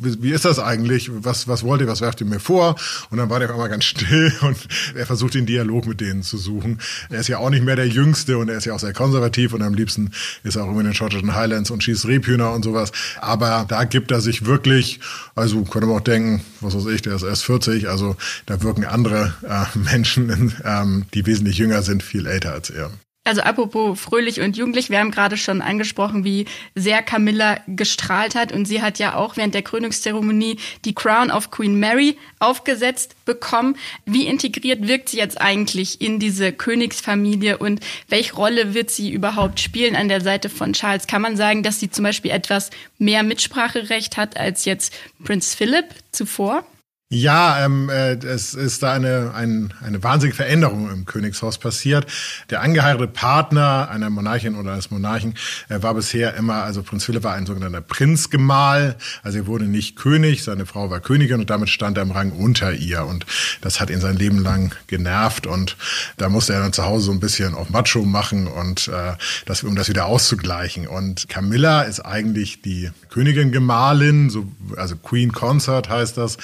wie 0.00 0.30
ist 0.30 0.44
das 0.44 0.58
eigentlich? 0.58 1.10
Was, 1.12 1.48
was 1.48 1.62
wollt 1.62 1.80
ihr, 1.80 1.88
was 1.88 2.00
werft 2.00 2.20
ihr 2.20 2.26
mir 2.26 2.40
vor? 2.40 2.76
Und 3.10 3.18
dann 3.18 3.28
war 3.28 3.40
der 3.40 3.48
auf 3.48 3.54
einmal 3.54 3.68
ganz 3.68 3.84
still 3.84 4.32
und 4.40 4.56
er 4.94 5.06
versucht 5.06 5.34
den 5.34 5.46
Dialog 5.46 5.86
mit 5.86 6.00
denen 6.00 6.22
zu 6.22 6.38
suchen. 6.38 6.80
Er 7.10 7.20
ist 7.20 7.28
ja 7.28 7.38
auch 7.38 7.50
nicht 7.50 7.64
mehr 7.64 7.76
der 7.76 7.88
Jüngste 7.88 8.38
und 8.38 8.48
er 8.48 8.56
ist 8.56 8.64
ja 8.64 8.74
auch 8.74 8.80
sehr 8.80 8.92
konservativ 8.92 9.52
und 9.52 9.62
am 9.62 9.74
liebsten 9.74 10.10
ist 10.42 10.56
er 10.56 10.64
auch 10.64 10.70
immer 10.70 10.80
in 10.80 10.86
den 10.86 10.94
schottischen 10.94 11.34
Highlands 11.34 11.70
und 11.70 11.82
schießt 11.82 12.06
Rebhühner 12.06 12.52
und 12.52 12.64
sowas 12.64 12.85
sowas. 12.86 12.92
Aber 13.20 13.64
da 13.68 13.84
gibt 13.84 14.10
er 14.10 14.20
sich 14.20 14.46
wirklich, 14.46 15.00
also 15.34 15.62
könnte 15.62 15.86
man 15.86 15.98
auch 15.98 16.00
denken, 16.00 16.44
was 16.60 16.74
weiß 16.74 16.86
ich, 16.86 17.02
der 17.02 17.14
ist 17.14 17.22
erst 17.22 17.44
40, 17.44 17.88
also 17.88 18.16
da 18.46 18.62
wirken 18.62 18.84
andere 18.84 19.34
äh, 19.42 19.78
Menschen, 19.78 20.54
ähm, 20.64 21.06
die 21.14 21.26
wesentlich 21.26 21.58
jünger 21.58 21.82
sind, 21.82 22.02
viel 22.02 22.26
älter 22.26 22.52
als 22.52 22.70
er. 22.70 22.90
Also 23.26 23.40
apropos 23.40 23.98
fröhlich 23.98 24.40
und 24.40 24.56
jugendlich, 24.56 24.88
wir 24.88 25.00
haben 25.00 25.10
gerade 25.10 25.36
schon 25.36 25.60
angesprochen, 25.60 26.22
wie 26.22 26.44
sehr 26.76 27.02
Camilla 27.02 27.58
gestrahlt 27.66 28.36
hat 28.36 28.52
und 28.52 28.66
sie 28.66 28.82
hat 28.82 29.00
ja 29.00 29.16
auch 29.16 29.36
während 29.36 29.52
der 29.52 29.62
Krönungszeremonie 29.62 30.58
die 30.84 30.94
Crown 30.94 31.32
of 31.32 31.50
Queen 31.50 31.80
Mary 31.80 32.16
aufgesetzt 32.38 33.16
bekommen. 33.24 33.76
Wie 34.04 34.28
integriert 34.28 34.86
wirkt 34.86 35.08
sie 35.08 35.16
jetzt 35.16 35.40
eigentlich 35.40 36.00
in 36.00 36.20
diese 36.20 36.52
Königsfamilie 36.52 37.58
und 37.58 37.80
welche 38.08 38.36
Rolle 38.36 38.74
wird 38.74 38.90
sie 38.90 39.10
überhaupt 39.10 39.58
spielen 39.58 39.96
an 39.96 40.08
der 40.08 40.20
Seite 40.20 40.48
von 40.48 40.72
Charles? 40.72 41.08
Kann 41.08 41.20
man 41.20 41.36
sagen, 41.36 41.64
dass 41.64 41.80
sie 41.80 41.90
zum 41.90 42.04
Beispiel 42.04 42.30
etwas 42.30 42.70
mehr 43.00 43.24
Mitspracherecht 43.24 44.16
hat 44.16 44.36
als 44.36 44.66
jetzt 44.66 44.94
Prinz 45.24 45.52
Philip 45.52 45.86
zuvor? 46.12 46.64
Ja, 47.08 47.64
ähm, 47.64 47.88
äh, 47.88 48.14
es 48.14 48.54
ist 48.54 48.82
da 48.82 48.92
eine, 48.92 49.32
ein, 49.32 49.72
eine 49.80 50.02
wahnsinnige 50.02 50.34
Veränderung 50.34 50.90
im 50.90 51.04
Königshaus 51.04 51.56
passiert. 51.56 52.04
Der 52.50 52.62
angeheiratete 52.62 53.12
Partner 53.12 53.88
einer 53.88 54.10
Monarchin 54.10 54.56
oder 54.56 54.72
eines 54.72 54.90
Monarchen 54.90 55.34
äh, 55.68 55.80
war 55.82 55.94
bisher 55.94 56.34
immer, 56.34 56.64
also 56.64 56.82
Prinz 56.82 57.04
Philipp 57.04 57.22
war 57.22 57.34
ein 57.34 57.46
sogenannter 57.46 57.80
Prinzgemahl, 57.80 58.96
also 59.22 59.38
er 59.38 59.46
wurde 59.46 59.66
nicht 59.66 59.94
König, 59.94 60.42
seine 60.42 60.66
Frau 60.66 60.90
war 60.90 60.98
Königin 60.98 61.38
und 61.38 61.48
damit 61.48 61.68
stand 61.68 61.96
er 61.96 62.02
im 62.02 62.10
Rang 62.10 62.32
unter 62.32 62.72
ihr 62.72 63.04
und 63.04 63.24
das 63.60 63.78
hat 63.78 63.90
ihn 63.90 64.00
sein 64.00 64.16
Leben 64.16 64.42
lang 64.42 64.74
genervt 64.88 65.46
und 65.46 65.76
da 66.16 66.28
musste 66.28 66.54
er 66.54 66.60
dann 66.60 66.72
zu 66.72 66.86
Hause 66.86 67.04
so 67.04 67.12
ein 67.12 67.20
bisschen 67.20 67.54
auf 67.54 67.70
Macho 67.70 68.02
machen 68.02 68.48
und 68.48 68.88
äh, 68.88 69.12
das, 69.44 69.62
um 69.62 69.76
das 69.76 69.88
wieder 69.88 70.06
auszugleichen. 70.06 70.88
Und 70.88 71.28
Camilla 71.28 71.82
ist 71.82 72.00
eigentlich 72.00 72.62
die 72.62 72.90
Königin 73.10 73.52
Gemahlin, 73.52 74.28
so, 74.28 74.48
also 74.76 74.96
Queen 74.96 75.30
Consort 75.30 75.88
heißt 75.88 76.16
das 76.16 76.36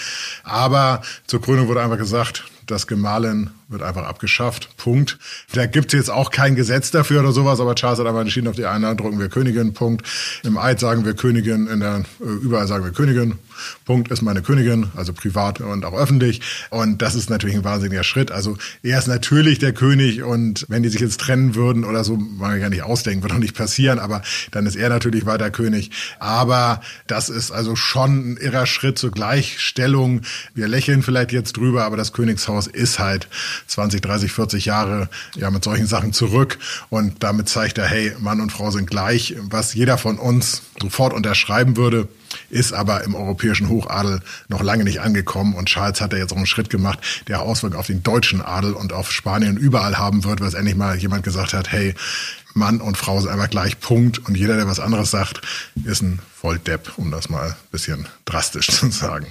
aber 0.53 1.03
zur 1.27 1.41
Krönung 1.41 1.69
wurde 1.69 1.83
einfach 1.83 1.99
gesagt, 1.99 2.45
das 2.73 2.87
Gemahlin 2.87 3.51
wird 3.69 3.83
einfach 3.83 4.05
abgeschafft. 4.05 4.77
Punkt. 4.77 5.19
Da 5.53 5.67
gibt 5.67 5.93
es 5.93 5.99
jetzt 5.99 6.11
auch 6.11 6.31
kein 6.31 6.55
Gesetz 6.55 6.91
dafür 6.91 7.21
oder 7.21 7.33
sowas, 7.33 7.61
aber 7.61 7.75
Charles 7.75 7.99
hat 7.99 8.07
einfach 8.07 8.21
entschieden, 8.21 8.49
auf 8.49 8.57
die 8.57 8.67
eine 8.67 8.95
drucken 8.95 9.19
wir 9.19 9.29
Königin, 9.29 9.73
Punkt. 9.73 10.07
Im 10.43 10.59
Eid 10.59 10.79
sagen 10.79 11.05
wir 11.05 11.15
Königin, 11.15 11.67
in 11.67 11.81
der, 11.81 12.03
äh, 12.21 12.25
überall 12.25 12.67
sagen 12.67 12.85
wir 12.85 12.93
Königin. 12.93 13.39
Punkt 13.85 14.11
ist 14.11 14.23
meine 14.23 14.43
Königin, 14.43 14.89
also 14.97 15.13
privat 15.13 15.61
und 15.61 15.85
auch 15.85 15.95
öffentlich. 15.95 16.41
Und 16.71 17.03
das 17.03 17.15
ist 17.15 17.31
natürlich 17.31 17.57
ein 17.57 17.65
wahnsinniger 17.65 18.05
Schritt. 18.05 18.31
Also 18.31 18.57
er 18.83 18.99
ist 18.99 19.09
natürlich 19.09 19.59
der 19.59 19.73
König 19.73 20.23
und 20.23 20.67
wenn 20.69 20.83
die 20.83 20.89
sich 20.89 21.01
jetzt 21.01 21.21
trennen 21.21 21.55
würden 21.55 21.85
oder 21.85 22.05
so, 22.05 22.17
mag 22.17 22.57
ich 22.57 22.63
ja 22.63 22.69
nicht 22.69 22.83
ausdenken, 22.83 23.23
wird 23.23 23.33
auch 23.33 23.39
nicht 23.39 23.57
passieren, 23.57 23.99
aber 23.99 24.23
dann 24.51 24.67
ist 24.67 24.77
er 24.77 24.89
natürlich 24.89 25.27
weiter 25.27 25.51
König. 25.51 25.91
Aber 26.19 26.81
das 27.07 27.29
ist 27.29 27.51
also 27.51 27.77
schon 27.77 28.33
ein 28.33 28.37
irrer 28.37 28.67
Schritt 28.67 28.99
zur 28.99 29.11
Gleichstellung. 29.11 30.23
Wir 30.55 30.69
lächeln 30.69 31.03
vielleicht 31.03 31.33
jetzt 31.33 31.57
drüber, 31.57 31.85
aber 31.85 31.97
das 31.97 32.13
Königshaus 32.13 32.62
ist 32.67 32.99
halt 32.99 33.29
20, 33.67 34.01
30, 34.01 34.33
40 34.33 34.65
Jahre 34.65 35.09
ja 35.37 35.51
mit 35.51 35.65
solchen 35.65 35.87
Sachen 35.87 36.13
zurück 36.13 36.59
und 36.91 37.23
damit 37.23 37.49
zeigt 37.49 37.79
er, 37.79 37.87
hey, 37.87 38.15
Mann 38.19 38.41
und 38.41 38.53
Frau 38.53 38.71
sind 38.71 38.89
gleich, 38.89 39.35
was 39.43 39.75
jeder 39.75 39.99
von 39.99 40.19
uns 40.19 40.63
sofort 40.81 41.13
unterschreiben 41.13 41.77
würde 41.77 42.09
ist 42.51 42.73
aber 42.73 43.05
im 43.05 43.15
europäischen 43.15 43.69
Hochadel 43.69 44.21
noch 44.49 44.63
lange 44.63 44.85
nicht 44.85 45.01
angekommen. 45.01 45.55
Und 45.55 45.69
Charles 45.69 46.01
hat 46.01 46.13
da 46.13 46.17
jetzt 46.17 46.33
auch 46.33 46.37
einen 46.37 46.47
Schritt 46.47 46.71
gemacht, 46.71 46.99
der 47.29 47.43
Auswirkungen 47.43 47.79
auf 47.79 47.87
den 47.87 48.03
deutschen 48.03 48.41
Adel 48.41 48.73
und 48.73 48.93
auf 48.93 49.13
Spanien 49.13 49.57
überall 49.57 49.99
haben 49.99 50.25
wird, 50.25 50.41
weil 50.41 50.49
es 50.49 50.55
endlich 50.55 50.77
mal 50.77 50.97
jemand 50.97 51.25
gesagt 51.25 51.53
hat, 51.53 51.71
hey, 51.71 51.95
Mann 52.55 52.81
und 52.81 52.97
Frau 52.97 53.21
sind 53.21 53.31
einfach 53.31 53.51
gleich 53.51 53.81
Punkt. 53.81 54.19
Und 54.19 54.37
jeder, 54.37 54.57
der 54.57 54.67
was 54.67 54.81
anderes 54.81 55.11
sagt, 55.11 55.41
ist 55.85 56.03
ein 56.03 56.21
Volldepp, 56.35 56.93
um 56.97 57.11
das 57.11 57.29
mal 57.29 57.51
ein 57.51 57.57
bisschen 57.71 58.09
drastisch 58.25 58.69
zu 58.69 58.91
sagen. 58.91 59.27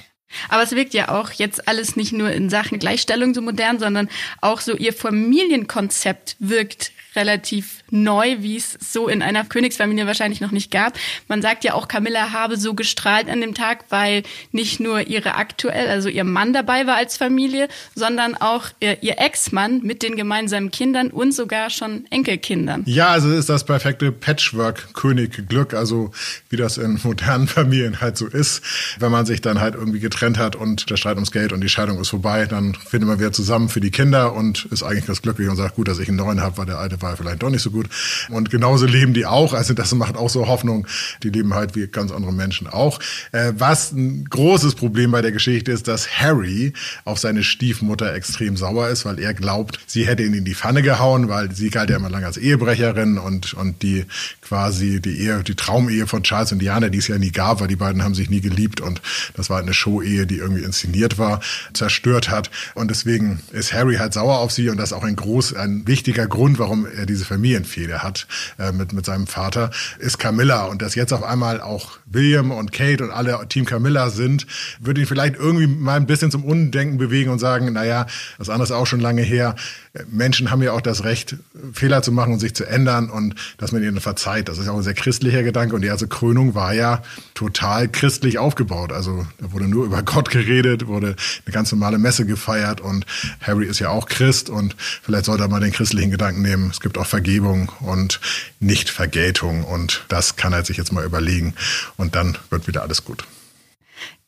Aber 0.50 0.64
es 0.64 0.72
wirkt 0.72 0.94
ja 0.94 1.10
auch 1.10 1.32
jetzt 1.32 1.68
alles 1.68 1.96
nicht 1.96 2.14
nur 2.14 2.32
in 2.32 2.50
Sachen 2.50 2.80
Gleichstellung 2.80 3.34
so 3.34 3.42
modern, 3.42 3.80
sondern 3.80 4.10
auch 4.42 4.62
so 4.62 4.76
ihr 4.76 4.94
Familienkonzept 4.94 6.36
wirkt 6.40 6.92
relativ 7.16 7.84
neu, 7.90 8.38
wie 8.40 8.56
es 8.56 8.78
so 8.80 9.08
in 9.08 9.22
einer 9.22 9.44
Königsfamilie 9.44 10.08
wahrscheinlich 10.08 10.42
noch 10.42 10.52
nicht 10.52 10.72
gab. 10.72 10.98
Man 11.28 11.42
sagt 11.42 11.64
ja 11.64 11.74
auch, 11.74 11.88
Camilla 11.88 12.32
habe 12.32 12.58
so 12.58 12.74
gestrahlt 12.74 13.30
an 13.30 13.42
dem 13.42 13.54
Tag, 13.54 13.86
weil 13.90 14.24
nicht 14.52 14.80
nur 14.80 15.08
ihre 15.08 15.36
aktuell, 15.36 15.88
also 15.90 16.08
ihr 16.08 16.24
Mann 16.24 16.54
dabei 16.54 16.88
war 16.88 16.96
als 16.96 17.18
Familie, 17.18 17.68
sondern 17.96 18.36
auch 18.36 18.68
ihr, 18.80 19.04
ihr 19.04 19.20
Ex-Mann 19.20 19.82
mit 19.84 20.04
den 20.04 20.16
gemeinsamen 20.16 20.72
Kindern 20.72 21.10
und 21.10 21.34
sogar 21.34 21.70
schon 21.70 22.06
Enkelkindern. 22.10 22.84
Ja, 22.86 23.10
also 23.10 23.30
ist 23.32 23.50
das 23.50 23.66
perfekte 23.66 24.12
Patchwork-König-Glück, 24.12 25.74
also 25.74 26.12
wie 26.50 26.58
das 26.58 26.78
in 26.78 27.00
modernen 27.04 27.48
Familien 27.48 28.00
halt 28.00 28.18
so 28.18 28.28
ist. 28.28 28.64
Wenn 29.00 29.12
man 29.12 29.26
sich 29.26 29.42
dann 29.42 29.60
halt 29.60 29.76
irgendwie 29.76 30.00
getrennt 30.00 30.38
hat 30.38 30.56
und 30.56 30.90
der 30.90 30.96
Streit 30.98 31.16
ums 31.16 31.32
Geld 31.32 31.52
und 31.52 31.62
die 31.62 31.70
Scheidung 31.70 32.00
ist 32.00 32.10
vorbei, 32.10 32.46
dann 32.46 32.74
findet 32.76 33.10
man 33.10 33.20
wieder 33.20 33.34
zusammen 33.34 33.68
für 33.68 33.82
die 33.82 33.92
Kinder 33.92 34.34
und 34.34 34.66
ist 34.66 34.84
eigentlich 34.84 35.08
ganz 35.08 35.22
glücklich 35.22 35.50
und 35.50 35.58
sagt, 35.58 35.76
gut, 35.76 35.88
dass 35.88 36.00
ich 36.00 36.08
einen 36.08 36.18
neuen 36.18 36.42
habe, 36.42 36.58
weil 36.58 36.66
der 36.66 36.78
alte 36.78 37.01
war 37.02 37.16
vielleicht 37.18 37.44
doch 37.44 37.50
nicht 37.50 37.62
so 37.62 37.72
gut. 37.72 37.88
Und 38.30 38.50
genauso 38.50 38.86
leben 38.86 39.14
die 39.14 39.26
auch. 39.26 39.54
Also 39.54 39.74
das 39.74 39.94
macht 39.94 40.18
auch 40.18 40.30
so 40.30 40.48
Hoffnung. 40.48 40.88
Die 41.24 41.30
leben 41.30 41.54
halt 41.54 41.76
wie 41.76 41.88
ganz 41.88 42.12
andere 42.12 42.34
Menschen 42.34 42.68
auch. 42.68 43.00
Äh, 43.32 43.54
was 43.58 43.92
ein 43.92 44.26
großes 44.26 44.76
Problem 44.76 45.12
bei 45.12 45.22
der 45.22 45.32
Geschichte 45.32 45.72
ist, 45.72 45.88
dass 45.88 46.20
Harry 46.20 46.74
auf 47.06 47.20
seine 47.20 47.44
Stiefmutter 47.44 48.14
extrem 48.14 48.58
sauer 48.58 48.90
ist, 48.90 49.06
weil 49.06 49.20
er 49.20 49.34
glaubt, 49.34 49.80
sie 49.88 50.08
hätte 50.08 50.24
ihn 50.24 50.34
in 50.34 50.46
die 50.46 50.56
Pfanne 50.56 50.82
gehauen, 50.82 51.30
weil 51.30 51.54
sie 51.54 51.70
galt 51.70 51.90
ja 51.90 51.98
immer 51.98 52.10
lange 52.10 52.26
als 52.26 52.38
Ehebrecherin 52.38 53.18
und, 53.18 53.54
und 53.54 53.82
die 53.82 54.06
quasi 54.42 55.00
die 55.02 55.22
Ehe, 55.22 55.44
die 55.44 55.56
Traumehe 55.56 56.08
von 56.08 56.24
Charles 56.24 56.52
und 56.52 56.60
Diana, 56.60 56.90
die 56.90 56.98
es 56.98 57.08
ja 57.08 57.18
nie 57.18 57.32
gab, 57.32 57.62
weil 57.62 57.68
die 57.68 57.76
beiden 57.76 58.04
haben 58.04 58.16
sich 58.16 58.30
nie 58.30 58.42
geliebt 58.42 58.82
und 58.82 59.02
das 59.36 59.50
war 59.50 59.60
eine 59.60 59.74
Show-Ehe, 59.74 60.28
die 60.28 60.38
irgendwie 60.38 60.64
inszeniert 60.64 61.18
war, 61.18 61.40
zerstört 61.74 62.30
hat. 62.30 62.52
Und 62.76 62.92
deswegen 62.92 63.42
ist 63.52 63.74
Harry 63.74 63.96
halt 63.96 64.14
sauer 64.14 64.40
auf 64.40 64.52
sie 64.52 64.70
und 64.70 64.78
das 64.78 64.92
ist 64.92 64.94
auch 64.94 65.04
ein 65.04 65.16
groß, 65.16 65.56
ein 65.56 65.88
wichtiger 65.88 66.28
Grund, 66.28 66.60
warum 66.60 66.86
er 66.96 67.06
diese 67.06 67.26
Familienfehde 67.26 68.04
hat 68.04 68.28
äh, 68.60 68.72
mit, 68.72 68.94
mit 68.94 69.06
seinem 69.06 69.28
Vater, 69.28 69.72
ist 70.00 70.20
Camilla. 70.20 70.66
Und 70.66 70.82
dass 70.82 70.96
jetzt 70.96 71.14
auf 71.14 71.24
einmal 71.24 71.62
auch 71.62 71.98
William 72.06 72.52
und 72.52 72.72
Kate 72.72 73.04
und 73.04 73.12
alle 73.12 73.48
Team 73.48 73.66
Camilla 73.66 74.10
sind, 74.10 74.48
würde 74.80 75.02
ihn 75.02 75.08
vielleicht 75.08 75.36
irgendwie 75.36 75.68
mal 75.68 75.98
ein 75.98 76.06
bisschen 76.06 76.32
zum 76.32 76.44
Undenken 76.44 76.98
bewegen 76.98 77.32
und 77.32 77.40
sagen, 77.40 77.72
naja, 77.74 78.06
das 78.38 78.50
andere 78.50 78.64
ist 78.64 78.72
auch 78.72 78.88
schon 78.88 79.00
lange 79.00 79.22
her. 79.22 79.56
Menschen 80.10 80.52
haben 80.52 80.62
ja 80.62 80.72
auch 80.72 80.82
das 80.82 81.04
Recht, 81.04 81.36
Fehler 81.74 82.02
zu 82.02 82.14
machen 82.14 82.34
und 82.34 82.40
sich 82.40 82.54
zu 82.54 82.66
ändern 82.66 83.10
und 83.10 83.36
dass 83.58 83.74
man 83.74 83.84
ihnen 83.84 84.00
verzeiht. 84.00 84.48
Das 84.48 84.58
ist 84.58 84.70
auch 84.70 84.78
ein 84.78 84.84
sehr 84.84 84.94
christlicher 84.94 85.44
Gedanke 85.44 85.76
und 85.76 85.82
die 85.82 85.90
erste 85.90 86.08
Krönung 86.08 86.56
war 86.56 86.74
ja 86.74 87.02
total 87.34 87.90
christlich 87.90 88.40
aufgebaut. 88.40 88.94
Also 88.94 89.28
da 89.40 89.52
wurde 89.52 89.68
nur 89.68 89.86
über 89.86 90.02
Gott 90.04 90.30
geredet, 90.30 90.88
wurde 90.88 91.16
eine 91.46 91.54
ganz 91.54 91.72
normale 91.74 91.98
Messe 91.98 92.26
gefeiert 92.26 92.80
und 92.80 93.06
Harry 93.42 93.66
ist 93.66 93.80
ja 93.80 93.90
auch 93.90 94.08
Christ 94.08 94.50
und 94.50 94.78
vielleicht 94.78 95.26
sollte 95.26 95.44
er 95.44 95.50
mal 95.50 95.60
den 95.60 95.74
christlichen 95.74 96.12
Gedanken 96.12 96.42
nehmen. 96.42 96.70
Es 96.72 96.80
gibt 96.80 96.98
auch 96.98 97.08
Vergebung 97.08 97.70
und 97.82 98.22
nicht 98.62 98.90
Vergeltung 98.90 99.66
und 99.66 100.06
das 100.08 100.38
kann 100.38 100.54
er 100.54 100.64
sich 100.64 100.78
jetzt 100.78 100.94
mal 100.94 101.04
überlegen 101.04 101.54
und 101.98 102.16
dann 102.16 102.38
wird 102.50 102.68
wieder 102.68 102.82
alles 102.82 103.04
gut. 103.04 103.26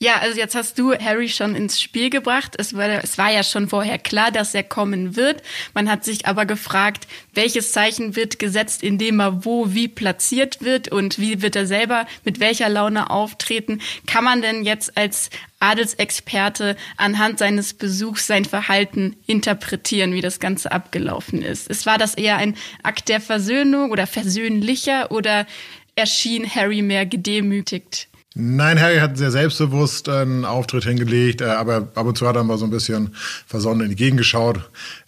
Ja, 0.03 0.17
also 0.17 0.37
jetzt 0.37 0.53
hast 0.53 0.77
du 0.77 0.93
Harry 0.93 1.29
schon 1.29 1.55
ins 1.55 1.79
Spiel 1.79 2.09
gebracht. 2.09 2.55
Es 2.57 2.75
war, 2.75 2.89
es 2.89 3.17
war 3.17 3.31
ja 3.31 3.41
schon 3.41 3.69
vorher 3.69 3.97
klar, 3.97 4.31
dass 4.31 4.53
er 4.53 4.63
kommen 4.63 5.15
wird. 5.15 5.41
Man 5.73 5.89
hat 5.89 6.03
sich 6.03 6.25
aber 6.25 6.45
gefragt, 6.45 7.07
welches 7.33 7.71
Zeichen 7.71 8.17
wird 8.17 8.37
gesetzt, 8.37 8.83
indem 8.83 9.21
er 9.21 9.45
wo 9.45 9.73
wie 9.73 9.87
platziert 9.87 10.61
wird 10.61 10.91
und 10.91 11.19
wie 11.19 11.41
wird 11.41 11.55
er 11.55 11.67
selber 11.67 12.05
mit 12.25 12.41
welcher 12.41 12.67
Laune 12.67 13.11
auftreten. 13.11 13.79
Kann 14.05 14.25
man 14.25 14.41
denn 14.41 14.65
jetzt 14.65 14.97
als 14.97 15.29
Adelsexperte 15.61 16.75
anhand 16.97 17.39
seines 17.39 17.73
Besuchs 17.73 18.27
sein 18.27 18.43
Verhalten 18.43 19.15
interpretieren, 19.25 20.13
wie 20.13 20.19
das 20.19 20.41
Ganze 20.41 20.73
abgelaufen 20.73 21.41
ist? 21.41 21.69
Es 21.69 21.85
war 21.85 21.97
das 21.97 22.15
eher 22.15 22.35
ein 22.35 22.57
Akt 22.83 23.07
der 23.07 23.21
Versöhnung 23.21 23.91
oder 23.91 24.05
versöhnlicher 24.05 25.11
oder 25.11 25.47
erschien 25.95 26.45
Harry 26.53 26.81
mehr 26.81 27.05
gedemütigt? 27.05 28.09
Nein, 28.35 28.81
Harry 28.81 28.97
hat 28.97 29.15
sehr 29.15 29.29
selbstbewusst 29.29 30.09
einen 30.09 30.43
Auftritt 30.43 30.85
hingelegt, 30.85 31.41
äh, 31.41 31.45
aber 31.45 31.89
ab 31.93 32.05
und 32.07 32.17
zu 32.17 32.27
hat 32.27 32.35
er 32.35 32.43
mal 32.43 32.57
so 32.57 32.65
ein 32.65 32.71
bisschen 32.71 33.15
versonnen 33.45 33.83
in 33.83 33.89
die 33.89 33.95
Gegend 33.95 34.17
geschaut. 34.17 34.59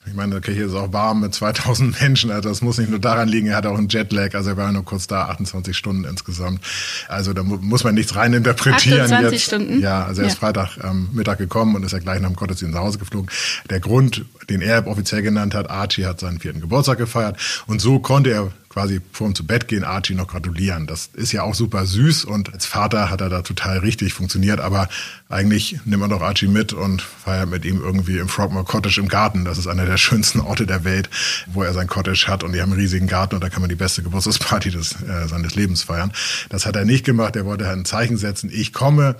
Ich 0.08 0.14
meine, 0.14 0.36
okay, 0.36 0.54
hier 0.54 0.68
ist 0.68 0.74
auch 0.74 0.94
warm 0.94 1.22
mit 1.22 1.34
2000 1.34 2.00
Menschen, 2.02 2.32
also 2.32 2.50
das 2.50 2.62
muss 2.62 2.78
nicht 2.78 2.90
nur 2.90 3.00
daran 3.00 3.28
liegen, 3.28 3.48
er 3.48 3.58
hat 3.58 3.66
auch 3.66 3.78
einen 3.78 3.90
Jetlag, 3.90 4.36
also 4.36 4.52
er 4.52 4.58
war 4.58 4.72
nur 4.72 4.86
kurz 4.86 5.08
da, 5.08 5.26
28 5.26 5.76
Stunden 5.76 6.06
insgesamt. 6.06 6.62
Also 7.08 7.34
da 7.34 7.44
muss 7.44 7.84
man 7.84 7.96
nichts 7.96 8.16
reininterpretieren. 8.16 9.02
28 9.02 9.32
jetzt. 9.32 9.46
Stunden? 9.46 9.80
Ja, 9.82 10.06
also 10.06 10.22
er 10.22 10.28
ist 10.28 10.34
ja. 10.34 10.40
Freitag 10.40 10.78
ähm, 10.84 11.10
Mittag 11.14 11.40
gekommen 11.40 11.76
und 11.76 11.84
ist 11.84 11.92
ja 11.92 12.00
gleich 12.00 12.20
nach 12.20 12.30
dem 12.30 12.36
Gottesdienst 12.36 12.76
nach 12.76 12.82
Hause 12.82 13.00
geflogen. 13.00 13.30
Der 13.70 13.80
Grund, 13.80 14.26
den 14.50 14.62
er 14.62 14.86
offiziell 14.88 15.22
genannt 15.22 15.56
hat, 15.56 15.70
Archie 15.70 16.06
hat 16.06 16.20
seinen 16.20 16.40
vierten 16.40 16.62
Geburtstag 16.62 16.98
gefeiert 16.98 17.38
und 17.66 17.82
so 17.82 18.00
konnte 18.00 18.32
er 18.32 18.52
quasi 18.76 19.00
vor 19.14 19.28
ihm 19.28 19.36
zu 19.36 19.48
Bett 19.48 19.70
gehen, 19.70 19.86
Archie 19.86 20.16
noch 20.16 20.28
gratulieren. 20.28 20.86
Das 20.86 21.10
ist 21.14 21.32
ja 21.32 21.44
auch 21.44 21.56
super 21.56 21.86
süß 21.86 22.26
und 22.26 22.54
als 22.54 22.66
Vater 22.66 23.10
hat 23.10 23.22
er 23.22 23.30
da 23.30 23.42
total 23.42 23.78
richtig 23.78 24.14
funktioniert, 24.14 24.60
aber 24.60 24.90
eigentlich 25.30 25.80
nimmt 25.86 26.02
man 26.02 26.10
doch 26.10 26.22
Archie 26.22 26.48
mit 26.48 26.74
und 26.74 27.02
feiert 27.02 27.50
mit 27.50 27.64
ihm 27.64 27.82
irgendwie 27.82 28.18
im 28.18 28.28
Frogmore 28.28 28.66
Cottage 28.66 29.00
im 29.00 29.08
Garten. 29.08 29.46
Das 29.46 29.58
ist 29.58 29.68
einer 29.68 29.86
der 29.86 29.95
der 29.96 30.00
schönsten 30.00 30.42
Orte 30.42 30.66
der 30.68 30.84
Welt, 30.84 31.10
wo 31.48 31.64
er 31.64 31.74
sein 31.74 31.88
Cottage 31.88 32.26
hat 32.28 32.44
und 32.44 32.52
die 32.52 32.62
haben 32.62 32.72
einen 32.72 32.82
riesigen 32.82 33.08
Garten 33.08 33.36
und 33.36 33.42
da 33.42 33.50
kann 33.50 33.62
man 33.62 33.70
die 33.70 33.76
beste 33.76 34.04
Geburtstagsparty 34.04 34.72
des, 34.72 35.02
äh, 35.02 35.28
seines 35.30 35.56
Lebens 35.56 35.84
feiern. 35.84 36.12
Das 36.50 36.66
hat 36.66 36.76
er 36.76 36.84
nicht 36.84 37.06
gemacht. 37.06 37.38
Er 37.38 37.46
wollte 37.46 37.70
ein 37.70 37.86
Zeichen 37.86 38.18
setzen. 38.18 38.50
Ich 38.54 38.74
komme, 38.74 39.16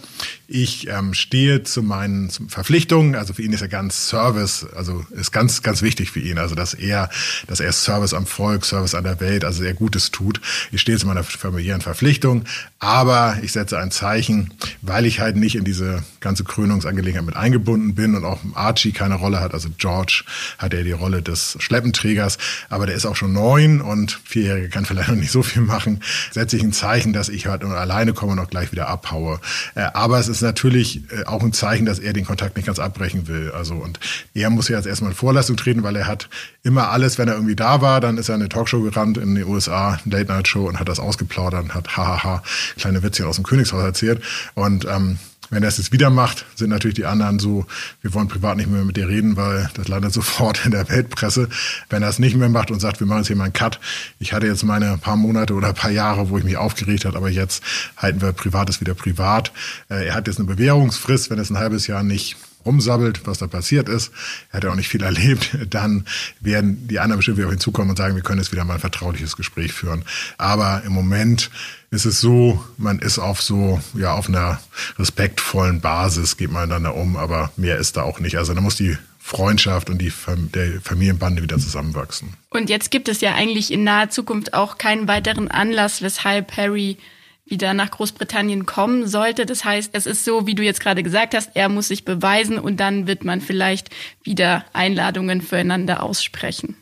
ich 0.48 0.90
ähm, 0.90 1.14
stehe 1.14 1.64
zu 1.64 1.82
meinen 1.82 2.30
Verpflichtungen. 2.30 3.16
Also 3.16 3.34
für 3.34 3.42
ihn 3.42 3.54
ist 3.54 3.62
er 3.62 3.70
ganz 3.70 4.10
Service, 4.10 4.68
also 4.76 5.06
ist 5.12 5.32
ganz, 5.32 5.62
ganz 5.62 5.82
wichtig 5.82 6.12
für 6.12 6.20
ihn. 6.20 6.38
Also 6.38 6.56
dass 6.56 6.74
er, 6.74 7.10
dass 7.48 7.62
er 7.62 7.72
Service 7.72 8.14
am 8.14 8.26
Volk, 8.26 8.66
Service 8.66 8.96
an 8.96 9.06
der 9.06 9.22
Welt, 9.22 9.46
also 9.46 9.64
sehr 9.64 9.74
Gutes 9.74 10.12
tut. 10.12 10.42
Ich 10.74 10.82
stehe 10.82 10.98
zu 10.98 11.08
meiner 11.08 11.24
familiären 11.24 11.82
Verpflichtung, 11.82 12.44
aber 12.80 13.38
ich 13.42 13.54
setze 13.54 13.80
ein 13.80 13.92
Zeichen, 13.92 14.54
weil 14.82 15.06
ich 15.06 15.22
halt 15.22 15.38
nicht 15.38 15.56
in 15.56 15.64
diese 15.64 16.04
ganze 16.26 16.44
Krönungsangelegenheit 16.44 17.26
mit 17.26 17.36
eingebunden 17.36 17.94
bin 17.94 18.16
und 18.16 18.26
auch 18.26 18.40
Archie 18.56 18.92
keine 18.92 19.14
Rolle 19.14 19.40
hat. 19.40 19.54
Also 19.54 19.70
George 19.78 20.24
hat 20.58 20.74
ja 20.74 20.82
die 20.82 20.92
Rolle 20.92 21.22
des 21.22 21.56
Schleppenträgers, 21.60 22.40
aber 22.68 22.88
der 22.88 22.96
ist 22.96 23.06
auch 23.06 23.16
schon 23.16 23.32
neun 23.32 23.80
und 23.80 24.20
Vierjährige 24.26 24.70
kann 24.70 24.86
vielleicht 24.86 25.10
noch 25.10 25.16
nicht 25.16 25.32
so 25.32 25.44
viel 25.44 25.62
machen. 25.62 26.02
Setze 26.32 26.58
ich 26.58 26.64
ein 26.64 26.74
Zeichen, 26.74 27.14
dass 27.14 27.30
ich 27.30 27.46
halt 27.46 27.64
alleine 27.64 28.14
komme 28.14 28.32
und 28.32 28.40
auch 28.40 28.50
gleich 28.50 28.72
wieder 28.72 28.88
abhaue. 28.88 29.40
Äh, 29.76 29.82
aber 29.94 30.18
es 30.18 30.28
ist 30.28 30.42
natürlich 30.42 31.04
äh, 31.12 31.26
auch 31.26 31.44
ein 31.44 31.54
Zeichen, 31.54 31.86
dass 31.86 32.00
er 32.00 32.14
den 32.14 32.26
Kontakt 32.26 32.58
nicht 32.58 32.66
ganz 32.66 32.80
abbrechen 32.80 33.28
will. 33.28 33.52
Also 33.52 33.76
und 33.76 34.00
er 34.34 34.50
muss 34.50 34.68
ja 34.68 34.78
jetzt 34.78 34.88
erstmal 34.88 35.12
in 35.12 35.16
Vorleistung 35.16 35.58
treten, 35.58 35.84
weil 35.84 35.96
er 35.96 36.08
hat 36.08 36.28
immer 36.64 36.90
alles, 36.90 37.20
wenn 37.20 37.28
er 37.28 37.36
irgendwie 37.36 37.56
da 37.56 37.82
war, 37.82 38.02
dann 38.02 38.18
ist 38.18 38.30
er 38.30 38.36
in 38.36 38.42
eine 38.42 38.50
Talkshow 38.50 38.82
gerannt 38.82 39.20
in 39.20 39.36
den 39.36 39.46
USA, 39.46 40.00
Late 40.06 40.26
Night 40.26 40.48
Show 40.48 40.68
und 40.68 40.80
hat 40.80 40.90
das 40.90 41.00
ausgeplaudert 41.00 41.66
und 41.66 41.76
hat 41.76 41.96
hahaha 41.96 42.42
kleine 42.78 43.04
Witzchen 43.04 43.28
aus 43.28 43.36
dem 43.36 43.46
Königshaus 43.46 43.84
erzählt 43.84 44.24
und 44.56 44.86
ähm, 44.86 45.20
wenn 45.50 45.64
er 45.64 45.70
es 45.70 45.78
jetzt 45.78 45.92
wieder 45.92 46.10
macht, 46.10 46.46
sind 46.56 46.70
natürlich 46.70 46.96
die 46.96 47.06
anderen 47.06 47.40
so, 47.40 47.66
wir 48.02 48.14
wollen 48.14 48.28
privat 48.28 48.58
nicht 48.58 48.70
mehr 48.70 48.84
mit 48.84 48.98
dir 48.98 49.08
reden, 49.08 49.38
weil 49.38 49.70
das 49.74 49.88
landet 49.88 50.14
sofort 50.14 50.66
in 50.66 50.72
der 50.72 50.90
Weltpresse. 50.90 51.50
Wenn 51.90 52.04
er 52.04 52.10
es 52.10 52.20
nicht 52.20 52.36
mehr 52.36 52.50
macht 52.50 52.72
und 52.72 52.80
sagt, 52.80 53.00
wir 53.00 53.08
machen 53.08 53.20
jetzt 53.20 53.28
hier 53.28 53.36
mal 53.36 53.46
einen 53.46 53.54
Cut. 53.54 53.80
Ich 54.20 54.34
hatte 54.34 54.48
jetzt 54.48 54.64
meine 54.64 54.98
paar 54.98 55.16
Monate 55.16 55.54
oder 55.54 55.74
paar 55.74 55.92
Jahre, 55.92 56.30
wo 56.30 56.38
ich 56.38 56.44
mich 56.44 56.58
aufgeregt 56.58 57.06
habe, 57.06 57.18
aber 57.18 57.30
jetzt 57.30 57.64
halten 57.98 58.22
wir 58.22 58.32
Privates 58.32 58.82
wieder 58.82 58.94
privat. 58.94 59.52
Äh, 59.90 60.08
er 60.08 60.16
hat 60.16 60.28
jetzt 60.28 60.40
eine 60.40 60.48
Bewährungsfrist, 60.48 61.30
wenn 61.30 61.40
es 61.40 61.50
ein 61.50 61.58
halbes 61.58 61.88
Jahr 61.88 62.04
nicht 62.04 62.38
rumsabbelt, 62.66 63.26
was 63.26 63.38
da 63.38 63.48
passiert 63.48 63.88
ist, 63.90 64.12
er 64.50 64.58
hat 64.58 64.64
ja 64.64 64.72
auch 64.72 64.76
nicht 64.76 64.90
viel 64.90 65.04
erlebt, 65.04 65.56
dann 65.70 66.06
werden 66.42 66.88
die 66.88 67.00
anderen 67.00 67.20
bestimmt 67.20 67.38
wieder 67.38 67.48
auf 67.48 67.54
ihn 67.54 67.60
zukommen 67.60 67.92
und 67.92 67.98
sagen, 67.98 68.16
wir 68.16 68.24
können 68.24 68.40
jetzt 68.40 68.52
wieder 68.52 68.66
mal 68.66 68.76
ein 68.76 68.80
vertrauliches 68.80 69.36
Gespräch 69.36 69.72
führen. 69.72 70.04
Aber 70.38 70.82
im 70.86 70.94
Moment 70.94 71.52
ist 71.96 72.06
es 72.06 72.22
so, 72.22 72.64
man 72.78 73.00
ist 73.00 73.18
auf 73.18 73.42
so, 73.42 73.82
ja, 73.94 74.14
auf 74.14 74.28
einer 74.28 74.60
respektvollen 75.00 75.82
Basis, 75.82 76.38
geht 76.38 76.52
man 76.52 76.70
dann 76.70 76.84
da 76.84 76.92
um, 76.92 77.16
aber 77.16 77.52
mehr 77.58 77.78
ist 77.78 77.98
da 77.98 78.04
auch 78.04 78.20
nicht. 78.20 78.38
Also 78.38 78.54
da 78.54 78.62
muss 78.62 78.76
die 78.76 78.98
Freundschaft 79.18 79.90
und 79.90 80.00
die 80.00 80.14
der 80.54 80.82
Familienbande 80.82 81.42
wieder 81.42 81.58
zusammenwachsen. 81.58 82.34
Und 82.52 82.70
jetzt 82.70 82.92
gibt 82.92 83.10
es 83.10 83.22
ja 83.22 83.34
eigentlich 83.34 83.72
in 83.72 83.84
naher 83.84 84.12
Zukunft 84.12 84.54
auch 84.54 84.78
keinen 84.78 85.08
weiteren 85.08 85.50
Anlass, 85.50 86.04
weshalb 86.04 86.56
Harry 86.58 86.98
wieder 87.46 87.74
nach 87.74 87.92
Großbritannien 87.92 88.66
kommen 88.66 89.08
sollte. 89.08 89.46
Das 89.46 89.66
heißt, 89.66 89.92
es 89.94 90.06
ist 90.06 90.26
so, 90.26 90.46
wie 90.48 90.56
du 90.56 90.64
jetzt 90.64 90.80
gerade 90.80 91.04
gesagt 91.04 91.34
hast, 91.34 91.52
er 91.56 91.70
muss 91.70 91.88
sich 91.88 92.06
beweisen 92.06 92.60
und 92.60 92.80
dann 92.80 93.08
wird 93.08 93.24
man 93.24 93.42
vielleicht 93.42 93.90
wieder 94.24 94.66
Einladungen 94.74 95.42
füreinander 95.42 96.04
aussprechen. 96.04 96.76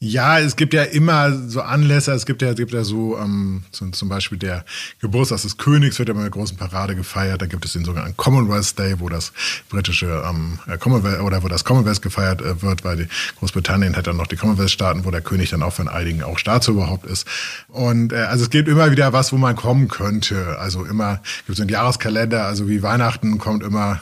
Ja, 0.00 0.38
es 0.38 0.54
gibt 0.54 0.74
ja 0.74 0.84
immer 0.84 1.32
so 1.32 1.60
Anlässe. 1.60 2.12
Es 2.12 2.24
gibt 2.24 2.40
ja, 2.40 2.50
es 2.50 2.56
gibt 2.56 2.72
ja 2.72 2.84
so, 2.84 3.18
ähm, 3.18 3.64
so 3.72 3.84
zum 3.88 4.08
Beispiel 4.08 4.38
der 4.38 4.64
Geburtstag 5.00 5.42
des 5.42 5.56
Königs 5.56 5.98
wird 5.98 6.08
ja 6.08 6.14
mit 6.14 6.20
einer 6.20 6.30
großen 6.30 6.56
Parade 6.56 6.94
gefeiert. 6.94 7.42
Da 7.42 7.46
gibt 7.46 7.64
es 7.64 7.72
den 7.72 7.84
sogenannten 7.84 8.16
Commonwealth 8.16 8.78
Day, 8.78 9.00
wo 9.00 9.08
das 9.08 9.32
britische 9.68 10.22
ähm, 10.24 10.60
äh, 10.68 10.78
Commonwealth 10.78 11.20
oder 11.20 11.42
wo 11.42 11.48
das 11.48 11.64
Commonwealth 11.64 12.00
gefeiert 12.00 12.40
äh, 12.42 12.62
wird, 12.62 12.84
weil 12.84 12.96
die 12.96 13.08
Großbritannien 13.40 13.96
hat 13.96 14.06
dann 14.06 14.16
noch 14.16 14.28
die 14.28 14.36
Commonwealth-Staaten, 14.36 15.04
wo 15.04 15.10
der 15.10 15.20
König 15.20 15.50
dann 15.50 15.64
auch 15.64 15.72
von 15.72 15.88
einigen 15.88 16.22
auch 16.22 16.38
Staatsoberhaupt 16.38 17.04
ist. 17.04 17.26
Und 17.66 18.12
äh, 18.12 18.18
also 18.18 18.44
es 18.44 18.50
gibt 18.50 18.68
immer 18.68 18.92
wieder 18.92 19.12
was, 19.12 19.32
wo 19.32 19.36
man 19.36 19.56
kommen 19.56 19.88
könnte. 19.88 20.60
Also 20.60 20.84
immer 20.84 21.16
gibt 21.46 21.58
es 21.58 21.60
einen 21.60 21.70
Jahreskalender. 21.70 22.44
Also 22.44 22.68
wie 22.68 22.84
Weihnachten 22.84 23.38
kommt 23.38 23.64
immer 23.64 24.00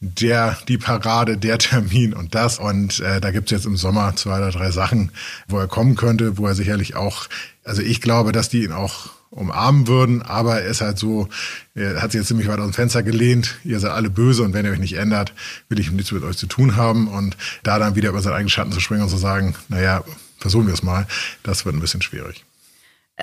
der, 0.00 0.58
die 0.68 0.78
Parade, 0.78 1.36
der 1.38 1.58
Termin 1.58 2.12
und 2.12 2.34
das. 2.34 2.58
Und 2.58 3.00
äh, 3.00 3.20
da 3.20 3.30
gibt's 3.30 3.50
jetzt 3.50 3.66
im 3.66 3.76
Sommer 3.76 4.14
zwei 4.16 4.38
oder 4.38 4.50
drei 4.50 4.70
Sachen, 4.70 5.12
wo 5.48 5.58
er 5.58 5.68
kommen 5.68 5.96
könnte, 5.96 6.38
wo 6.38 6.46
er 6.46 6.54
sicherlich 6.54 6.96
auch, 6.96 7.28
also 7.64 7.82
ich 7.82 8.00
glaube, 8.00 8.32
dass 8.32 8.48
die 8.48 8.64
ihn 8.64 8.72
auch 8.72 9.10
umarmen 9.30 9.86
würden, 9.86 10.22
aber 10.22 10.62
er 10.62 10.66
ist 10.66 10.80
halt 10.80 10.98
so, 10.98 11.28
er 11.74 12.00
hat 12.00 12.12
sich 12.12 12.20
jetzt 12.20 12.28
ziemlich 12.28 12.48
weit 12.48 12.58
aus 12.58 12.66
dem 12.66 12.72
Fenster 12.72 13.02
gelehnt, 13.02 13.56
ihr 13.64 13.80
seid 13.80 13.90
alle 13.90 14.08
böse 14.08 14.42
und 14.42 14.54
wenn 14.54 14.64
ihr 14.64 14.72
euch 14.72 14.78
nicht 14.78 14.94
ändert, 14.94 15.34
will 15.68 15.78
ich 15.78 15.90
nichts 15.90 16.12
mit 16.12 16.22
euch 16.22 16.38
zu 16.38 16.46
tun 16.46 16.76
haben 16.76 17.08
und 17.08 17.36
da 17.62 17.78
dann 17.78 17.96
wieder 17.96 18.10
über 18.10 18.22
seinen 18.22 18.34
eigenen 18.34 18.48
Schatten 18.48 18.72
zu 18.72 18.80
springen 18.80 19.02
und 19.02 19.10
zu 19.10 19.18
sagen, 19.18 19.54
naja, 19.68 20.04
versuchen 20.38 20.66
wir 20.66 20.74
es 20.74 20.82
mal, 20.82 21.06
das 21.42 21.66
wird 21.66 21.74
ein 21.74 21.80
bisschen 21.80 22.02
schwierig. 22.02 22.44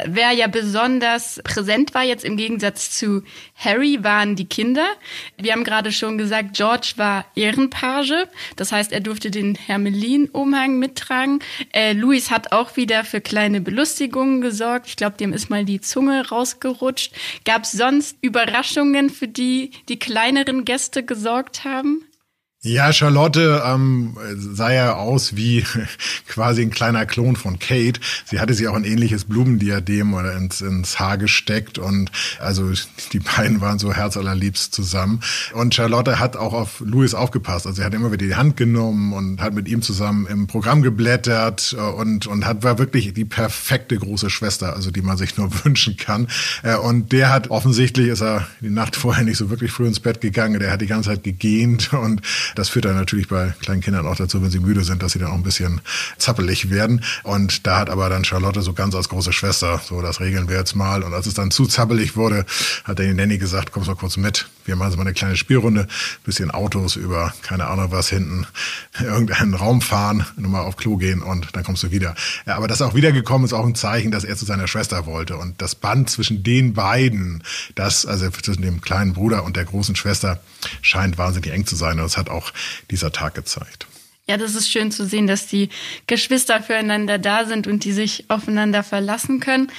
Wer 0.08 0.32
ja 0.32 0.48
besonders 0.48 1.40
präsent 1.44 1.94
war 1.94 2.04
jetzt 2.04 2.26
im 2.26 2.36
Gegensatz 2.36 2.90
zu 2.98 3.22
Harry 3.56 4.04
waren 4.04 4.36
die 4.36 4.46
Kinder. 4.46 4.88
Wir 5.38 5.52
haben 5.52 5.64
gerade 5.64 5.92
schon 5.92 6.18
gesagt, 6.18 6.54
George 6.54 6.94
war 6.96 7.26
Ehrenpage. 7.36 8.26
Das 8.56 8.72
heißt, 8.72 8.92
er 8.92 9.02
durfte 9.02 9.30
den 9.30 9.54
Hermelin-Umhang 9.54 10.80
mittragen. 10.80 11.40
Äh, 11.74 11.94
Louis 11.94 12.32
hat 12.32 12.54
auch 12.54 12.76
wieder 12.76 13.04
für 13.04 13.22
kleine 13.22 13.62
Belustigungen 13.62 14.42
gesorgt. 14.42 14.88
Ich 14.88 14.96
glaube, 14.96 15.18
dem 15.18 15.32
ist 15.32 15.52
mal 15.52 15.64
die 15.64 15.80
Zunge 15.80 16.28
rausgerutscht. 16.28 17.14
Gab 17.46 17.64
es 17.64 17.74
sonst 17.74 18.18
Überraschungen, 18.22 19.12
für 19.12 19.28
die 19.28 19.70
die 19.90 20.00
kleineren 20.00 20.66
Gäste 20.66 21.04
gesorgt 21.04 21.66
haben? 21.66 22.04
Ja, 22.66 22.94
Charlotte 22.94 23.62
ähm, 23.66 24.16
sah 24.38 24.72
ja 24.72 24.96
aus 24.96 25.36
wie 25.36 25.66
quasi 26.30 26.62
ein 26.62 26.70
kleiner 26.70 27.06
Klon 27.06 27.36
von 27.36 27.60
Kate. 27.60 28.00
Sie 28.24 28.40
hatte 28.40 28.54
sich 28.54 28.70
auch 28.70 28.76
ein 28.76 28.86
ähnliches 28.86 29.26
Blumendiadem 29.26 30.14
oder 30.14 30.38
ins, 30.38 30.62
ins 30.62 30.98
Haar 30.98 31.18
gesteckt 31.18 31.78
und 31.78 32.10
also 32.40 32.72
die 33.12 33.20
beiden 33.20 33.60
waren 33.60 33.80
so 33.80 33.94
herzallerliebst 33.94 34.74
zusammen. 34.74 35.20
Und 35.54 35.76
Charlotte 35.76 36.20
hat 36.20 36.38
auch 36.38 36.54
auf 36.54 36.80
Louis 36.80 37.14
aufgepasst. 37.14 37.68
Also 37.68 37.82
sie 37.82 37.86
hat 37.86 37.94
immer 37.94 38.14
wieder 38.14 38.26
die 38.26 38.36
Hand 38.38 38.56
genommen 38.56 39.12
und 39.12 39.42
hat 39.42 39.54
mit 39.54 39.68
ihm 39.68 39.82
zusammen 39.82 40.26
im 40.28 40.48
Programm 40.48 40.84
geblättert 40.84 41.74
und, 41.74 42.28
und 42.28 42.46
hat 42.46 42.64
war 42.64 42.80
wirklich 42.80 43.14
die 43.14 43.26
perfekte 43.26 43.98
große 43.98 44.30
Schwester, 44.30 44.74
also 44.74 44.90
die 44.90 45.02
man 45.02 45.18
sich 45.18 45.36
nur 45.36 45.52
wünschen 45.66 45.98
kann. 45.98 46.30
Äh, 46.64 46.78
und 46.78 47.12
der 47.12 47.30
hat 47.30 47.50
offensichtlich 47.50 48.08
ist 48.08 48.22
er 48.22 48.48
die 48.62 48.70
Nacht 48.70 48.96
vorher 48.96 49.26
nicht 49.26 49.38
so 49.38 49.50
wirklich 49.50 49.74
früh 49.74 49.86
ins 49.86 50.00
Bett 50.00 50.22
gegangen. 50.22 50.62
Der 50.62 50.72
hat 50.72 50.80
die 50.80 50.88
ganze 50.88 51.10
Zeit 51.10 51.26
gegähnt 51.26 51.92
und 51.92 52.22
das 52.56 52.70
führt 52.70 52.86
dann 52.86 52.96
natürlich 52.96 53.28
bei 53.28 53.54
kleinen 53.62 53.82
Kindern 53.82 54.08
auch 54.08 54.16
dazu, 54.16 54.42
wenn 54.42 54.50
sie 54.50 54.60
müde 54.60 54.84
sind, 54.84 55.04
dass 55.04 55.14
sie 55.14 55.20
dann 55.20 55.30
auch 55.30 55.36
ein 55.36 55.44
bisschen 55.44 55.82
zappelig 56.18 56.70
werden. 56.70 57.04
Und 57.24 57.66
da 57.68 57.80
hat 57.80 57.90
aber 57.90 58.10
dann 58.10 58.26
Charlotte 58.26 58.62
so 58.62 58.74
ganz 58.74 58.96
als 58.96 59.10
große 59.10 59.34
Schwester, 59.34 59.82
so 59.84 60.02
das 60.02 60.20
regeln 60.20 60.50
wir 60.50 60.58
jetzt 60.58 60.76
mal. 60.76 61.04
Und 61.04 61.14
als 61.14 61.28
es 61.28 61.34
dann 61.34 61.52
zu 61.52 61.66
zappelig 61.66 62.16
wurde, 62.16 62.46
hat 62.84 63.00
der 63.00 63.14
Nanny 63.14 63.38
gesagt, 63.38 63.72
kommst 63.72 63.88
mal 63.88 63.96
kurz 63.96 64.18
mit. 64.18 64.48
Wir 64.66 64.76
machen 64.76 64.92
so 64.92 64.98
mal 64.98 65.04
eine 65.04 65.14
kleine 65.14 65.36
Spielrunde, 65.36 65.88
bisschen 66.24 66.52
Autos 66.52 66.96
über, 66.96 67.34
keine 67.42 67.68
Ahnung 67.68 67.92
was, 67.92 68.10
hinten 68.10 68.48
irgendeinen 69.00 69.54
Raum 69.54 69.82
fahren, 69.82 70.26
nochmal 70.38 70.64
auf 70.66 70.78
Klo 70.78 70.98
gehen 70.98 71.22
und 71.22 71.56
dann 71.56 71.64
kommst 71.64 71.84
du 71.84 71.92
wieder. 71.92 72.16
Ja, 72.46 72.56
aber 72.56 72.68
das 72.68 72.82
auch 72.82 72.94
wiedergekommen 72.94 73.46
ist 73.46 73.54
auch 73.54 73.66
ein 73.66 73.76
Zeichen, 73.76 74.12
dass 74.12 74.24
er 74.24 74.36
zu 74.38 74.46
seiner 74.46 74.68
Schwester 74.68 75.06
wollte. 75.06 75.38
Und 75.38 75.62
das 75.62 75.76
Band 75.76 76.10
zwischen 76.10 76.44
den 76.44 76.74
beiden, 76.74 77.44
das, 77.76 78.06
also 78.06 78.30
zwischen 78.30 78.62
dem 78.62 78.82
kleinen 78.82 79.14
Bruder 79.14 79.44
und 79.44 79.58
der 79.58 79.66
großen 79.66 79.96
Schwester, 79.96 80.40
scheint 80.82 81.18
wahnsinnig 81.18 81.52
eng 81.52 81.66
zu 81.66 81.76
sein. 81.76 82.00
Und 82.00 82.06
das 82.06 82.18
hat 82.18 82.30
auch 82.30 82.43
dieser 82.92 83.12
Tag 83.12 83.36
gezeigt. 83.36 83.88
Ja, 84.28 84.38
das 84.38 84.56
ist 84.56 84.70
schön 84.70 84.92
zu 84.92 85.06
sehen, 85.06 85.28
dass 85.28 85.48
die 85.48 85.70
Geschwister 86.08 86.64
füreinander 86.64 87.18
da 87.18 87.46
sind 87.46 87.68
und 87.68 87.84
die 87.84 87.92
sich 87.92 88.26
aufeinander 88.30 88.84
verlassen 88.84 89.40
können. 89.40 89.70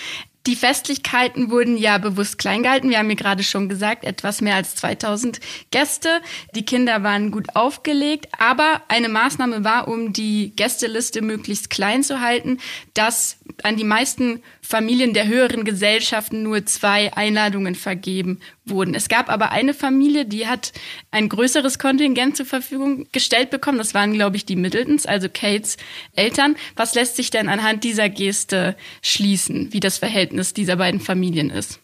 Die 0.46 0.57
Festlichkeiten 0.57 1.50
wurden 1.50 1.79
ja 1.79 1.96
bewusst 1.96 2.37
klein 2.37 2.62
gehalten. 2.62 2.90
Wir 2.90 2.98
haben 2.98 3.09
ja 3.09 3.16
gerade 3.16 3.42
schon 3.42 3.70
gesagt, 3.70 4.05
etwas 4.05 4.42
mehr 4.42 4.57
als 4.57 4.74
2000 4.77 5.40
Gäste. 5.70 6.20
Die 6.55 6.66
Kinder 6.66 7.03
waren 7.03 7.31
gut 7.31 7.57
aufgelegt, 7.57 8.29
aber 8.38 8.83
eine 8.88 9.09
Maßnahme 9.09 9.64
war, 9.64 9.88
um 9.88 10.12
die 10.12 10.53
Gästeliste 10.55 11.22
möglichst 11.22 11.70
klein 11.70 12.03
zu 12.03 12.20
halten, 12.20 12.59
dass 12.92 13.38
an 13.62 13.76
die 13.76 13.85
meisten 13.85 14.42
Familien 14.61 15.12
der 15.12 15.26
höheren 15.26 15.64
Gesellschaften 15.64 16.42
nur 16.42 16.64
zwei 16.66 17.12
Einladungen 17.12 17.74
vergeben 17.74 18.40
wurden. 18.64 18.94
Es 18.94 19.09
gab 19.09 19.28
aber 19.28 19.52
eine 19.52 19.74
Familie, 19.74 20.24
die 20.24 20.46
hat 20.46 20.72
ein 21.11 21.28
größeres 21.28 21.78
Kontingent 21.78 22.37
zur 22.37 22.46
Verfügung 22.46 23.07
gestellt 23.12 23.50
bekommen. 23.50 23.78
Das 23.78 23.94
waren, 23.94 24.14
glaube 24.14 24.37
ich, 24.37 24.46
die 24.46 24.57
Middletons, 24.57 25.07
also 25.07 25.28
Kates 25.28 25.76
Eltern. 26.16 26.57
Was 26.76 26.94
lässt 26.94 27.16
sich 27.16 27.30
denn 27.30 27.48
anhand 27.48 27.85
dieser 27.85 28.09
Geste 28.09 28.76
schließen, 29.02 29.72
wie 29.72 29.80
das 29.80 29.98
Verhältnis 29.98 30.54
dieser 30.54 30.76
beiden 30.76 31.00
Familien 31.00 31.50
ist? 31.50 31.80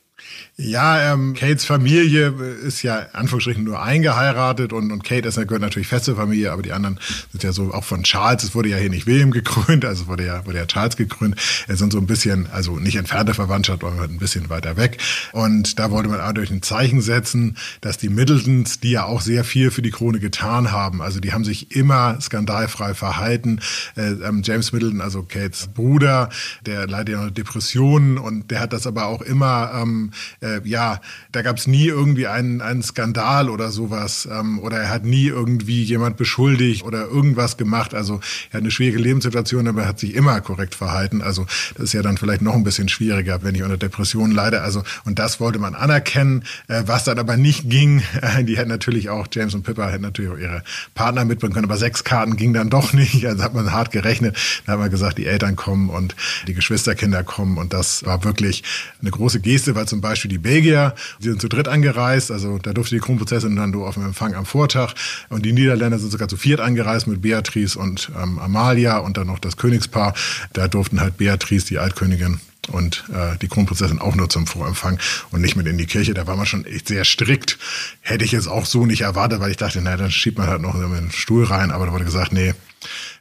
Ja, 0.57 1.15
ähm, 1.15 1.33
Kates 1.35 1.65
Familie 1.65 2.29
ist 2.63 2.83
ja 2.83 3.07
Anführungsstrichen 3.15 3.65
nur 3.65 3.83
eingeheiratet 3.83 4.75
und, 4.75 4.93
und 4.93 5.05
Kate 5.05 5.27
ist, 5.27 5.37
gehört 5.37 5.63
natürlich 5.63 5.89
fest 5.89 6.05
zur 6.05 6.17
Familie, 6.17 6.53
aber 6.53 6.61
die 6.61 6.73
anderen 6.73 7.01
sind 7.33 7.43
ja 7.43 7.53
so 7.53 7.73
auch 7.73 7.85
von 7.85 8.03
Charles. 8.03 8.45
Es 8.45 8.55
wurde 8.55 8.69
ja 8.69 8.77
hier 8.77 8.91
nicht 8.91 9.07
William 9.07 9.31
gekrönt, 9.31 9.87
also 9.87 10.07
wurde 10.07 10.27
ja, 10.27 10.45
wurde 10.45 10.59
ja 10.59 10.67
Charles 10.67 10.97
gekrönt. 10.97 11.37
Es 11.67 11.79
sind 11.79 11.93
so 11.93 11.99
ein 11.99 12.07
bisschen, 12.07 12.47
also 12.53 12.79
nicht 12.79 12.97
entfernte 12.97 13.33
Verwandtschaft, 13.33 13.83
aber 13.85 14.03
ein 14.03 14.19
bisschen 14.19 14.51
weiter 14.51 14.77
weg. 14.77 14.99
Und 15.33 15.79
da 15.79 15.91
wollte 15.91 16.11
man 16.11 16.21
auch 16.21 16.33
durch 16.33 16.51
ein 16.51 16.63
Zeichen 16.63 17.01
setzen, 17.01 17.57
dass 17.81 17.97
die 17.97 18.11
Middletons, 18.11 18.81
die 18.81 18.91
ja 18.91 19.05
auch 19.05 19.23
sehr 19.23 19.45
viel 19.45 19.71
für 19.71 19.83
die 19.83 19.91
Krone 19.91 20.21
getan 20.21 20.73
haben, 20.73 21.01
also 21.01 21.21
die 21.21 21.33
haben 21.33 21.45
sich 21.45 21.75
immer 21.75 22.21
skandalfrei 22.21 22.93
verhalten. 22.93 23.61
Äh, 23.97 24.11
ähm, 24.25 24.43
James 24.45 24.73
Middleton, 24.73 25.01
also 25.01 25.23
Kates 25.23 25.69
Bruder, 25.69 26.29
der 26.67 26.87
leidet 26.87 27.15
ja 27.15 27.21
unter 27.21 27.31
Depressionen 27.31 28.19
und 28.19 28.51
der 28.51 28.61
hat 28.61 28.75
das 28.75 28.87
aber 28.87 29.07
auch 29.07 29.23
immer 29.23 29.73
ähm, 29.75 30.10
äh, 30.42 30.61
ja, 30.68 31.01
da 31.33 31.42
gab 31.42 31.59
es 31.59 31.66
nie 31.66 31.87
irgendwie 31.87 32.27
einen, 32.27 32.61
einen 32.61 32.83
Skandal 32.83 33.49
oder 33.49 33.70
sowas. 33.70 34.29
Ähm, 34.31 34.59
oder 34.61 34.79
er 34.79 34.90
hat 34.90 35.05
nie 35.05 35.27
irgendwie 35.27 35.83
jemand 35.83 36.16
beschuldigt 36.16 36.85
oder 36.85 37.07
irgendwas 37.07 37.57
gemacht. 37.57 37.94
Also 37.94 38.20
er 38.51 38.59
hat 38.59 38.62
eine 38.62 38.70
schwierige 38.70 38.99
Lebenssituation, 38.99 39.68
aber 39.68 39.83
er 39.83 39.88
hat 39.88 40.01
sich 40.01 40.14
immer 40.14 40.40
korrekt 40.40 40.75
verhalten. 40.75 41.23
Also 41.23 41.46
das 41.75 41.85
ist 41.85 41.92
ja 41.92 42.03
dann 42.03 42.16
vielleicht 42.16 42.42
noch 42.42 42.55
ein 42.55 42.64
bisschen 42.64 42.88
schwieriger, 42.88 43.42
wenn 43.42 43.55
ich 43.55 43.62
unter 43.62 43.77
Depressionen 43.77 44.35
leide. 44.35 44.62
Also 44.62 44.83
und 45.05 45.18
das 45.18 45.40
wollte 45.40 45.59
man 45.59 45.75
anerkennen. 45.75 46.44
Äh, 46.68 46.85
was 46.87 47.05
dann 47.05 47.18
aber 47.18 47.37
nicht 47.37 47.68
ging, 47.68 48.03
äh, 48.20 48.44
die 48.51 48.57
hätten 48.57 48.68
natürlich 48.68 49.11
auch, 49.11 49.27
James 49.31 49.55
und 49.55 49.62
Pippa 49.62 49.88
hätten 49.88 50.03
natürlich 50.03 50.31
auch 50.31 50.38
ihre 50.38 50.62
Partner 50.94 51.25
mitbringen 51.25 51.55
können, 51.55 51.66
aber 51.66 51.77
sechs 51.77 52.05
Karten 52.05 52.37
ging 52.37 52.53
dann 52.53 52.70
doch 52.70 52.92
nicht. 52.92 53.27
Also 53.27 53.42
hat 53.42 53.55
man 53.55 53.73
hart 53.73 53.92
gerechnet. 53.92 54.37
Da 54.66 54.73
hat 54.73 54.81
man 54.81 54.90
gesagt, 54.90 55.18
die 55.18 55.27
Eltern 55.27 55.57
kommen 55.57 55.88
und 55.88 56.14
die 56.46 56.55
Geschwisterkinder 56.55 57.25
kommen. 57.25 57.59
Und 57.59 57.73
das 57.73 58.05
war 58.05 58.25
wirklich 58.25 58.62
eine 59.01 59.11
große 59.11 59.40
Geste, 59.40 59.75
weil 59.75 59.87
zum 59.87 60.00
Beispiel 60.01 60.31
die 60.31 60.39
Belgier, 60.39 60.95
die 61.21 61.29
sind 61.29 61.41
zu 61.41 61.49
dritt 61.49 61.69
angereist, 61.69 62.31
also 62.31 62.59
da 62.59 62.73
durfte 62.73 62.95
die 62.95 63.01
Kronprinzessin 63.01 63.57
dann 63.57 63.75
auf 63.75 63.95
dem 63.95 64.05
Empfang 64.05 64.35
am 64.35 64.47
Vortag 64.47 64.95
und 65.29 65.45
die 65.45 65.53
Niederländer 65.53 65.99
sind 65.99 66.11
sogar 66.11 66.29
zu 66.29 66.37
viert 66.37 66.61
angereist 66.61 67.07
mit 67.07 67.23
Beatrice 67.23 67.79
und 67.79 68.11
ähm, 68.21 68.39
Amalia 68.39 68.99
und 68.99 69.17
dann 69.17 69.27
noch 69.27 69.39
das 69.39 69.57
Königspaar. 69.57 70.15
Da 70.53 70.69
durften 70.69 71.01
halt 71.01 71.17
Beatrice, 71.17 71.67
die 71.67 71.79
Altkönigin, 71.79 72.41
und 72.69 73.05
äh, 73.13 73.37
die 73.39 73.49
Kronprinzessin 73.49 73.99
auch 73.99 74.15
nur 74.15 74.29
zum 74.29 74.47
Vorempfang 74.47 74.99
und 75.31 75.41
nicht 75.41 75.57
mit 75.57 75.67
in 75.67 75.79
die 75.79 75.87
Kirche. 75.87 76.15
Da 76.15 76.27
war 76.27 76.37
man 76.37 76.47
schon 76.47 76.65
echt 76.65 76.89
sehr 76.89 77.05
strikt. 77.05 77.59
Hätte 78.01 78.25
ich 78.25 78.33
jetzt 78.33 78.49
auch 78.49 78.67
so 78.67 78.87
nicht 78.87 79.01
erwartet, 79.01 79.41
weil 79.41 79.51
ich 79.51 79.57
dachte, 79.57 79.81
naja, 79.81 79.97
dann 79.97 80.11
schiebt 80.11 80.39
man 80.39 80.47
halt 80.47 80.63
noch 80.63 80.75
in 80.75 80.93
den 80.93 81.11
Stuhl 81.11 81.45
rein. 81.45 81.71
Aber 81.71 81.87
da 81.87 81.93
wurde 81.93 82.05
gesagt, 82.05 82.33
nee, 82.33 82.55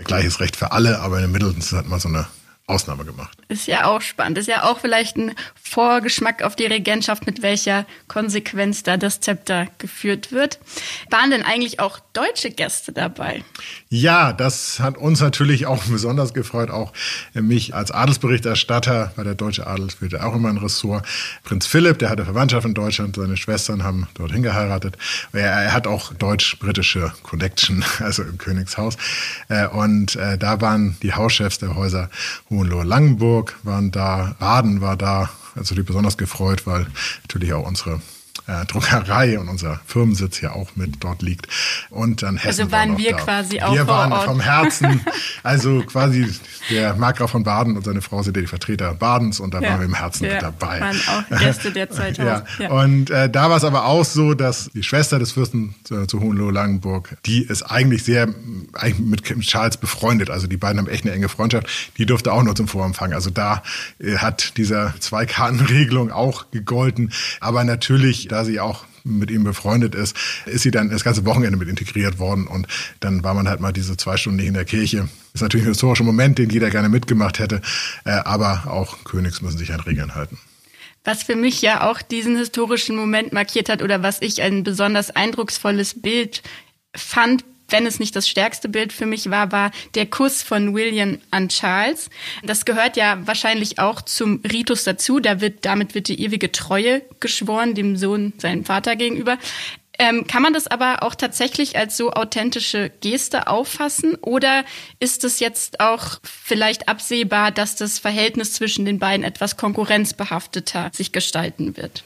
gleiches 0.03 0.39
Recht 0.39 0.55
für 0.55 0.71
alle, 0.71 0.99
aber 0.99 1.17
in 1.17 1.23
den 1.23 1.31
Middletons 1.31 1.71
hat 1.71 1.87
man 1.87 1.99
so 1.99 2.09
eine 2.09 2.27
Ausnahme 2.69 3.05
gemacht. 3.05 3.37
Ist 3.47 3.67
ja 3.67 3.85
auch 3.85 4.01
spannend. 4.01 4.37
Ist 4.37 4.47
ja 4.47 4.63
auch 4.63 4.79
vielleicht 4.79 5.17
ein 5.17 5.33
Vorgeschmack 5.61 6.43
auf 6.43 6.55
die 6.55 6.65
Regentschaft, 6.65 7.25
mit 7.25 7.41
welcher 7.41 7.85
Konsequenz 8.07 8.83
da 8.83 8.97
das 8.97 9.19
Zepter 9.19 9.67
geführt 9.77 10.31
wird. 10.31 10.59
Waren 11.09 11.31
denn 11.31 11.43
eigentlich 11.43 11.79
auch 11.79 11.99
deutsche 12.13 12.51
Gäste 12.51 12.91
dabei? 12.91 13.43
Ja, 13.89 14.33
das 14.33 14.79
hat 14.79 14.97
uns 14.97 15.19
natürlich 15.19 15.65
auch 15.65 15.83
besonders 15.89 16.33
gefreut, 16.33 16.69
auch 16.69 16.93
mich 17.33 17.73
als 17.73 17.91
Adelsberichterstatter, 17.91 19.13
weil 19.15 19.25
der 19.25 19.35
deutsche 19.35 19.67
Adel 19.67 19.89
spielt 19.89 20.19
auch 20.19 20.35
immer 20.35 20.49
ein 20.49 20.57
Ressort. 20.57 21.05
Prinz 21.43 21.65
Philipp, 21.65 21.99
der 21.99 22.09
hatte 22.09 22.25
Verwandtschaft 22.25 22.65
in 22.65 22.73
Deutschland, 22.73 23.15
seine 23.15 23.37
Schwestern 23.37 23.83
haben 23.83 24.07
dorthin 24.13 24.43
geheiratet. 24.43 24.97
Er, 25.33 25.73
hat 25.73 25.87
auch 25.87 26.13
deutsch-britische 26.13 27.13
Connection, 27.23 27.83
also 27.99 28.23
im 28.23 28.37
Königshaus. 28.37 28.97
Äh, 29.47 29.67
und 29.67 30.15
äh, 30.15 30.37
da 30.37 30.61
waren 30.61 30.97
die 31.01 31.13
Hauschefs 31.13 31.59
der 31.59 31.75
Häuser 31.75 32.09
Hohenlohe-Langenburg 32.59 33.57
waren 33.63 33.89
da, 33.91 34.35
Baden 34.37 34.81
war 34.81 34.97
da, 34.97 35.29
also 35.55 35.75
die 35.75 35.83
besonders 35.83 36.17
gefreut, 36.17 36.67
weil 36.67 36.87
natürlich 37.21 37.53
auch 37.53 37.65
unsere 37.65 38.01
äh, 38.49 38.65
Druckerei 38.65 39.37
und 39.39 39.47
unser 39.47 39.79
Firmensitz 39.85 40.41
ja 40.41 40.53
auch 40.53 40.69
mit 40.75 41.03
dort 41.03 41.21
liegt. 41.21 41.47
Und 41.89 42.23
dann 42.23 42.37
Hessen 42.37 42.47
Also 42.63 42.71
waren 42.71 42.91
war 42.91 42.97
wir 42.97 43.11
da. 43.11 43.17
quasi 43.17 43.61
auch 43.61 43.73
Wir 43.73 43.87
waren 43.87 44.11
Ort. 44.11 44.23
vom 44.25 44.39
Herzen, 44.39 45.01
also 45.43 45.81
quasi 45.83 46.27
der 46.69 46.95
Markgraf 46.95 47.31
von 47.31 47.43
Baden 47.43 47.77
und 47.77 47.85
seine 47.85 48.01
Frau 48.01 48.23
sind 48.23 48.35
ja 48.35 48.41
die 48.41 48.47
Vertreter 48.47 48.93
Badens 48.93 49.39
und 49.39 49.53
da 49.53 49.59
Ja. 49.61 49.69
waren 49.71 49.79
wir 49.79 49.85
im 49.85 49.93
Herzen 49.93 50.25
ja, 50.25 50.33
mit 50.33 50.41
dabei. 50.41 50.81
Waren 50.81 50.99
auch 51.07 51.39
Gäste 51.39 51.71
der 51.71 51.89
2000. 51.91 52.17
Ja. 52.19 52.43
Ja. 52.59 52.71
Und 52.71 53.09
äh, 53.11 53.29
da 53.29 53.49
war 53.49 53.57
es 53.57 53.63
aber 53.63 53.85
auch 53.85 54.05
so, 54.05 54.33
dass 54.33 54.69
die 54.73 54.83
Schwester 54.83 55.19
des 55.19 55.31
Fürsten 55.33 55.75
äh, 55.91 56.07
zu 56.07 56.19
Hohenlohe-Langenburg, 56.19 57.17
die 57.25 57.43
ist 57.43 57.63
eigentlich 57.63 58.03
sehr 58.03 58.27
eigentlich 58.73 58.99
mit 58.99 59.23
Charles 59.45 59.77
befreundet. 59.77 60.29
Also 60.29 60.47
die 60.47 60.57
beiden 60.57 60.79
haben 60.79 60.87
echt 60.87 61.05
eine 61.05 61.13
enge 61.13 61.29
Freundschaft. 61.29 61.67
Die 61.97 62.05
durfte 62.05 62.31
auch 62.33 62.43
nur 62.43 62.55
zum 62.55 62.67
Vorempfang. 62.67 63.13
Also 63.13 63.29
da 63.29 63.61
äh, 63.99 64.17
hat 64.17 64.57
dieser 64.57 64.93
Zwei-Karten-Regelung 64.99 66.11
auch 66.11 66.51
gegolten. 66.51 67.11
Aber 67.39 67.63
natürlich, 67.63 68.27
da 68.27 68.38
sie 68.45 68.59
auch 68.59 68.85
mit 69.03 69.31
ihm 69.31 69.43
befreundet 69.43 69.95
ist, 69.95 70.15
ist 70.45 70.63
sie 70.63 70.71
dann 70.71 70.89
das 70.89 71.03
ganze 71.03 71.25
Wochenende 71.25 71.57
mit 71.57 71.69
integriert 71.69 72.19
worden 72.19 72.47
und 72.47 72.67
dann 72.99 73.23
war 73.23 73.33
man 73.33 73.47
halt 73.47 73.59
mal 73.59 73.71
diese 73.71 73.97
zwei 73.97 74.17
Stunden 74.17 74.37
nicht 74.37 74.47
in 74.47 74.53
der 74.53 74.65
Kirche. 74.65 75.07
Ist 75.33 75.41
natürlich 75.41 75.65
ein 75.65 75.71
historischer 75.71 76.03
Moment, 76.03 76.37
den 76.37 76.49
jeder 76.49 76.69
gerne 76.69 76.89
mitgemacht 76.89 77.39
hätte, 77.39 77.61
äh, 78.05 78.11
aber 78.11 78.63
auch 78.67 79.03
Königs 79.03 79.41
müssen 79.41 79.57
sich 79.57 79.73
an 79.73 79.79
Regeln 79.79 80.15
halten. 80.15 80.37
Was 81.05 81.23
für 81.23 81.35
mich 81.35 81.61
ja 81.61 81.89
auch 81.89 82.01
diesen 82.01 82.37
historischen 82.37 82.95
Moment 82.95 83.31
markiert 83.31 83.69
hat 83.69 83.81
oder 83.81 84.03
was 84.03 84.21
ich 84.21 84.41
ein 84.41 84.63
besonders 84.63 85.11
eindrucksvolles 85.11 86.01
Bild 86.01 86.43
fand, 86.95 87.45
wenn 87.69 87.85
es 87.85 87.99
nicht 87.99 88.15
das 88.15 88.27
stärkste 88.27 88.69
Bild 88.69 88.93
für 88.93 89.05
mich 89.05 89.29
war, 89.29 89.51
war 89.51 89.71
der 89.95 90.05
Kuss 90.05 90.43
von 90.43 90.73
William 90.73 91.19
an 91.31 91.49
Charles. 91.49 92.09
Das 92.43 92.65
gehört 92.65 92.97
ja 92.97 93.19
wahrscheinlich 93.25 93.79
auch 93.79 94.01
zum 94.01 94.41
Ritus 94.49 94.83
dazu. 94.83 95.19
Da 95.19 95.41
wird, 95.41 95.65
damit 95.65 95.95
wird 95.95 96.07
die 96.07 96.21
ewige 96.21 96.51
Treue 96.51 97.01
geschworen, 97.19 97.75
dem 97.75 97.97
Sohn 97.97 98.33
seinem 98.37 98.65
Vater 98.65 98.95
gegenüber. 98.95 99.37
Ähm, 100.01 100.25
kann 100.27 100.41
man 100.41 100.53
das 100.53 100.65
aber 100.65 101.03
auch 101.03 101.13
tatsächlich 101.13 101.77
als 101.77 101.97
so 101.97 102.11
authentische 102.11 102.89
Geste 103.01 103.47
auffassen? 103.47 104.15
Oder 104.15 104.63
ist 104.99 105.25
es 105.25 105.41
jetzt 105.41 105.81
auch 105.81 106.19
vielleicht 106.23 106.87
absehbar, 106.87 107.51
dass 107.51 107.75
das 107.75 107.99
Verhältnis 107.99 108.53
zwischen 108.53 108.85
den 108.85 108.97
beiden 108.97 109.25
etwas 109.25 109.57
konkurrenzbehafteter 109.57 110.89
sich 110.93 111.11
gestalten 111.11 111.75
wird? 111.75 112.03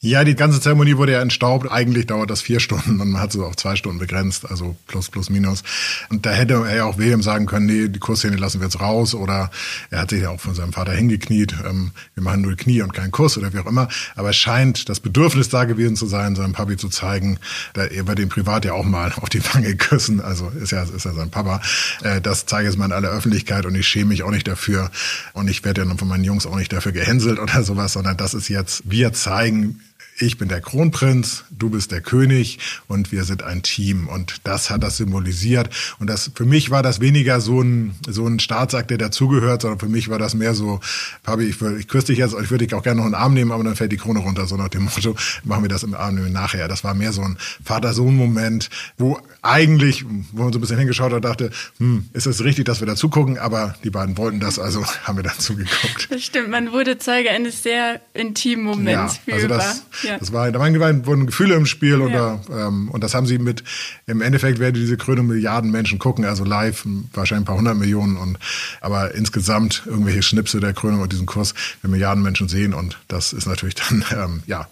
Ja, 0.00 0.22
die 0.22 0.36
ganze 0.36 0.60
Zeremonie 0.60 0.96
wurde 0.96 1.10
ja 1.10 1.20
entstaubt. 1.20 1.68
Eigentlich 1.72 2.06
dauert 2.06 2.30
das 2.30 2.40
vier 2.40 2.60
Stunden 2.60 3.00
und 3.00 3.10
man 3.10 3.20
hat 3.20 3.34
es 3.34 3.40
auf 3.40 3.56
zwei 3.56 3.74
Stunden 3.74 3.98
begrenzt, 3.98 4.48
also 4.48 4.76
plus, 4.86 5.08
plus, 5.08 5.28
minus. 5.28 5.64
Und 6.08 6.24
da 6.24 6.30
hätte 6.30 6.54
er 6.54 6.76
ja 6.76 6.84
auch 6.84 6.98
William 6.98 7.20
sagen 7.20 7.46
können, 7.46 7.66
nee, 7.66 7.88
die 7.88 7.98
Kussszene 7.98 8.36
lassen 8.36 8.60
wir 8.60 8.68
jetzt 8.68 8.80
raus. 8.80 9.16
Oder 9.16 9.50
er 9.90 10.02
hat 10.02 10.10
sich 10.10 10.22
ja 10.22 10.30
auch 10.30 10.38
von 10.38 10.54
seinem 10.54 10.72
Vater 10.72 10.92
hingekniet. 10.92 11.52
Ähm, 11.68 11.90
wir 12.14 12.22
machen 12.22 12.42
nur 12.42 12.54
Knie 12.54 12.80
und 12.82 12.94
keinen 12.94 13.10
Kuss 13.10 13.36
oder 13.38 13.52
wie 13.52 13.58
auch 13.58 13.66
immer. 13.66 13.88
Aber 14.14 14.30
es 14.30 14.36
scheint 14.36 14.88
das 14.88 15.00
Bedürfnis 15.00 15.48
da 15.48 15.64
gewesen 15.64 15.96
zu 15.96 16.06
sein, 16.06 16.36
seinem 16.36 16.52
Papi 16.52 16.76
zu 16.76 16.90
zeigen, 16.90 17.40
da 17.72 17.82
er 17.82 18.06
wird 18.06 18.20
ihn 18.20 18.28
privat 18.28 18.64
ja 18.64 18.74
auch 18.74 18.84
mal 18.84 19.12
auf 19.16 19.30
die 19.30 19.44
Wange 19.52 19.74
küssen. 19.74 20.20
Also 20.20 20.50
ist 20.50 20.70
ja, 20.70 20.84
ist 20.84 21.06
ja 21.06 21.12
sein 21.12 21.30
Papa. 21.30 21.60
Äh, 22.04 22.20
das 22.20 22.46
zeige 22.46 22.68
ich 22.68 22.72
jetzt 22.72 22.78
mal 22.78 22.86
in 22.86 22.92
aller 22.92 23.10
Öffentlichkeit 23.10 23.66
und 23.66 23.74
ich 23.74 23.88
schäme 23.88 24.10
mich 24.10 24.22
auch 24.22 24.30
nicht 24.30 24.46
dafür. 24.46 24.92
Und 25.32 25.48
ich 25.48 25.64
werde 25.64 25.82
ja 25.82 25.96
von 25.96 26.06
meinen 26.06 26.22
Jungs 26.22 26.46
auch 26.46 26.54
nicht 26.54 26.72
dafür 26.72 26.92
gehänselt 26.92 27.40
oder 27.40 27.64
sowas, 27.64 27.94
sondern 27.94 28.16
das 28.16 28.32
ist 28.32 28.48
jetzt, 28.48 28.82
wir 28.84 29.12
zeigen, 29.12 29.80
ich 30.20 30.38
bin 30.38 30.48
der 30.48 30.60
Kronprinz, 30.60 31.44
du 31.50 31.70
bist 31.70 31.92
der 31.92 32.00
König 32.00 32.58
und 32.88 33.12
wir 33.12 33.24
sind 33.24 33.42
ein 33.42 33.62
Team. 33.62 34.08
Und 34.08 34.40
das 34.44 34.70
hat 34.70 34.82
das 34.82 34.96
symbolisiert. 34.96 35.70
Und 35.98 36.08
das, 36.08 36.30
für 36.34 36.44
mich 36.44 36.70
war 36.70 36.82
das 36.82 37.00
weniger 37.00 37.40
so 37.40 37.60
ein, 37.60 37.94
so 38.06 38.26
ein 38.26 38.40
Staatsakt, 38.40 38.90
der 38.90 38.98
dazugehört, 38.98 39.62
sondern 39.62 39.78
für 39.78 39.88
mich 39.88 40.08
war 40.08 40.18
das 40.18 40.34
mehr 40.34 40.54
so, 40.54 40.80
Papi, 41.22 41.44
ich, 41.44 41.60
will, 41.60 41.78
ich 41.78 41.88
küsse 41.88 42.08
dich 42.08 42.18
jetzt, 42.18 42.34
ich 42.34 42.50
würde 42.50 42.66
dich 42.66 42.74
auch 42.74 42.82
gerne 42.82 43.00
noch 43.00 43.06
in 43.06 43.12
den 43.12 43.20
Arm 43.20 43.34
nehmen, 43.34 43.52
aber 43.52 43.62
dann 43.64 43.76
fällt 43.76 43.92
die 43.92 43.96
Krone 43.96 44.20
runter, 44.20 44.46
so 44.46 44.56
nach 44.56 44.68
dem 44.68 44.84
Motto, 44.84 45.14
machen 45.44 45.62
wir 45.62 45.68
das 45.68 45.82
im 45.82 45.94
Arm 45.94 46.16
nehmen 46.16 46.32
nachher. 46.32 46.68
Das 46.68 46.84
war 46.84 46.94
mehr 46.94 47.12
so 47.12 47.22
ein 47.22 47.38
Vater-Sohn-Moment, 47.64 48.70
wo 48.98 49.20
eigentlich, 49.42 50.04
wo 50.32 50.44
man 50.44 50.52
so 50.52 50.58
ein 50.58 50.60
bisschen 50.60 50.78
hingeschaut 50.78 51.12
hat, 51.12 51.24
dachte, 51.24 51.50
hm, 51.78 52.08
ist 52.12 52.26
es 52.26 52.42
richtig, 52.42 52.64
dass 52.64 52.80
wir 52.80 52.86
dazu 52.86 53.08
gucken, 53.08 53.38
aber 53.38 53.74
die 53.84 53.90
beiden 53.90 54.16
wollten 54.16 54.40
das, 54.40 54.58
also 54.58 54.84
haben 55.04 55.16
wir 55.16 55.22
dazu 55.22 55.54
geguckt. 55.54 56.08
Das 56.10 56.22
stimmt, 56.22 56.50
man 56.50 56.72
wurde 56.72 56.98
Zeuge 56.98 57.30
eines 57.30 57.62
sehr 57.62 58.00
intimen 58.14 58.64
Moments 58.64 59.20
Ja, 59.26 59.34
also 59.34 59.48
das, 59.48 59.82
ja. 60.08 60.18
das 60.18 60.32
war, 60.32 60.50
da 60.50 60.58
waren, 60.58 61.06
wurden 61.06 61.26
Gefühle 61.26 61.54
im 61.54 61.66
Spiel 61.66 62.00
und, 62.00 62.12
Ja. 62.12 62.40
ähm, 62.50 62.88
und 62.90 63.04
das 63.04 63.14
haben 63.14 63.26
sie 63.26 63.38
mit, 63.38 63.62
im 64.06 64.20
Endeffekt 64.22 64.58
werden 64.58 64.74
diese 64.74 64.96
Krönung 64.96 65.26
Milliarden 65.26 65.70
Menschen 65.70 65.98
gucken, 65.98 66.24
also 66.24 66.44
live 66.44 66.84
wahrscheinlich 67.12 67.42
ein 67.42 67.46
paar 67.46 67.56
hundert 67.56 67.76
Millionen 67.76 68.16
und, 68.16 68.38
aber 68.80 69.14
insgesamt 69.14 69.82
irgendwelche 69.86 70.22
Schnipsel 70.22 70.60
der 70.60 70.72
Krönung 70.72 71.00
und 71.00 71.12
diesen 71.12 71.26
Kurs, 71.26 71.54
wenn 71.82 71.90
Milliarden 71.90 72.22
Menschen 72.22 72.48
sehen 72.48 72.74
und 72.74 72.98
das 73.08 73.32
ist 73.32 73.46
natürlich 73.46 73.74
dann, 73.74 74.04
ähm, 74.12 74.42
ja, 74.46 74.68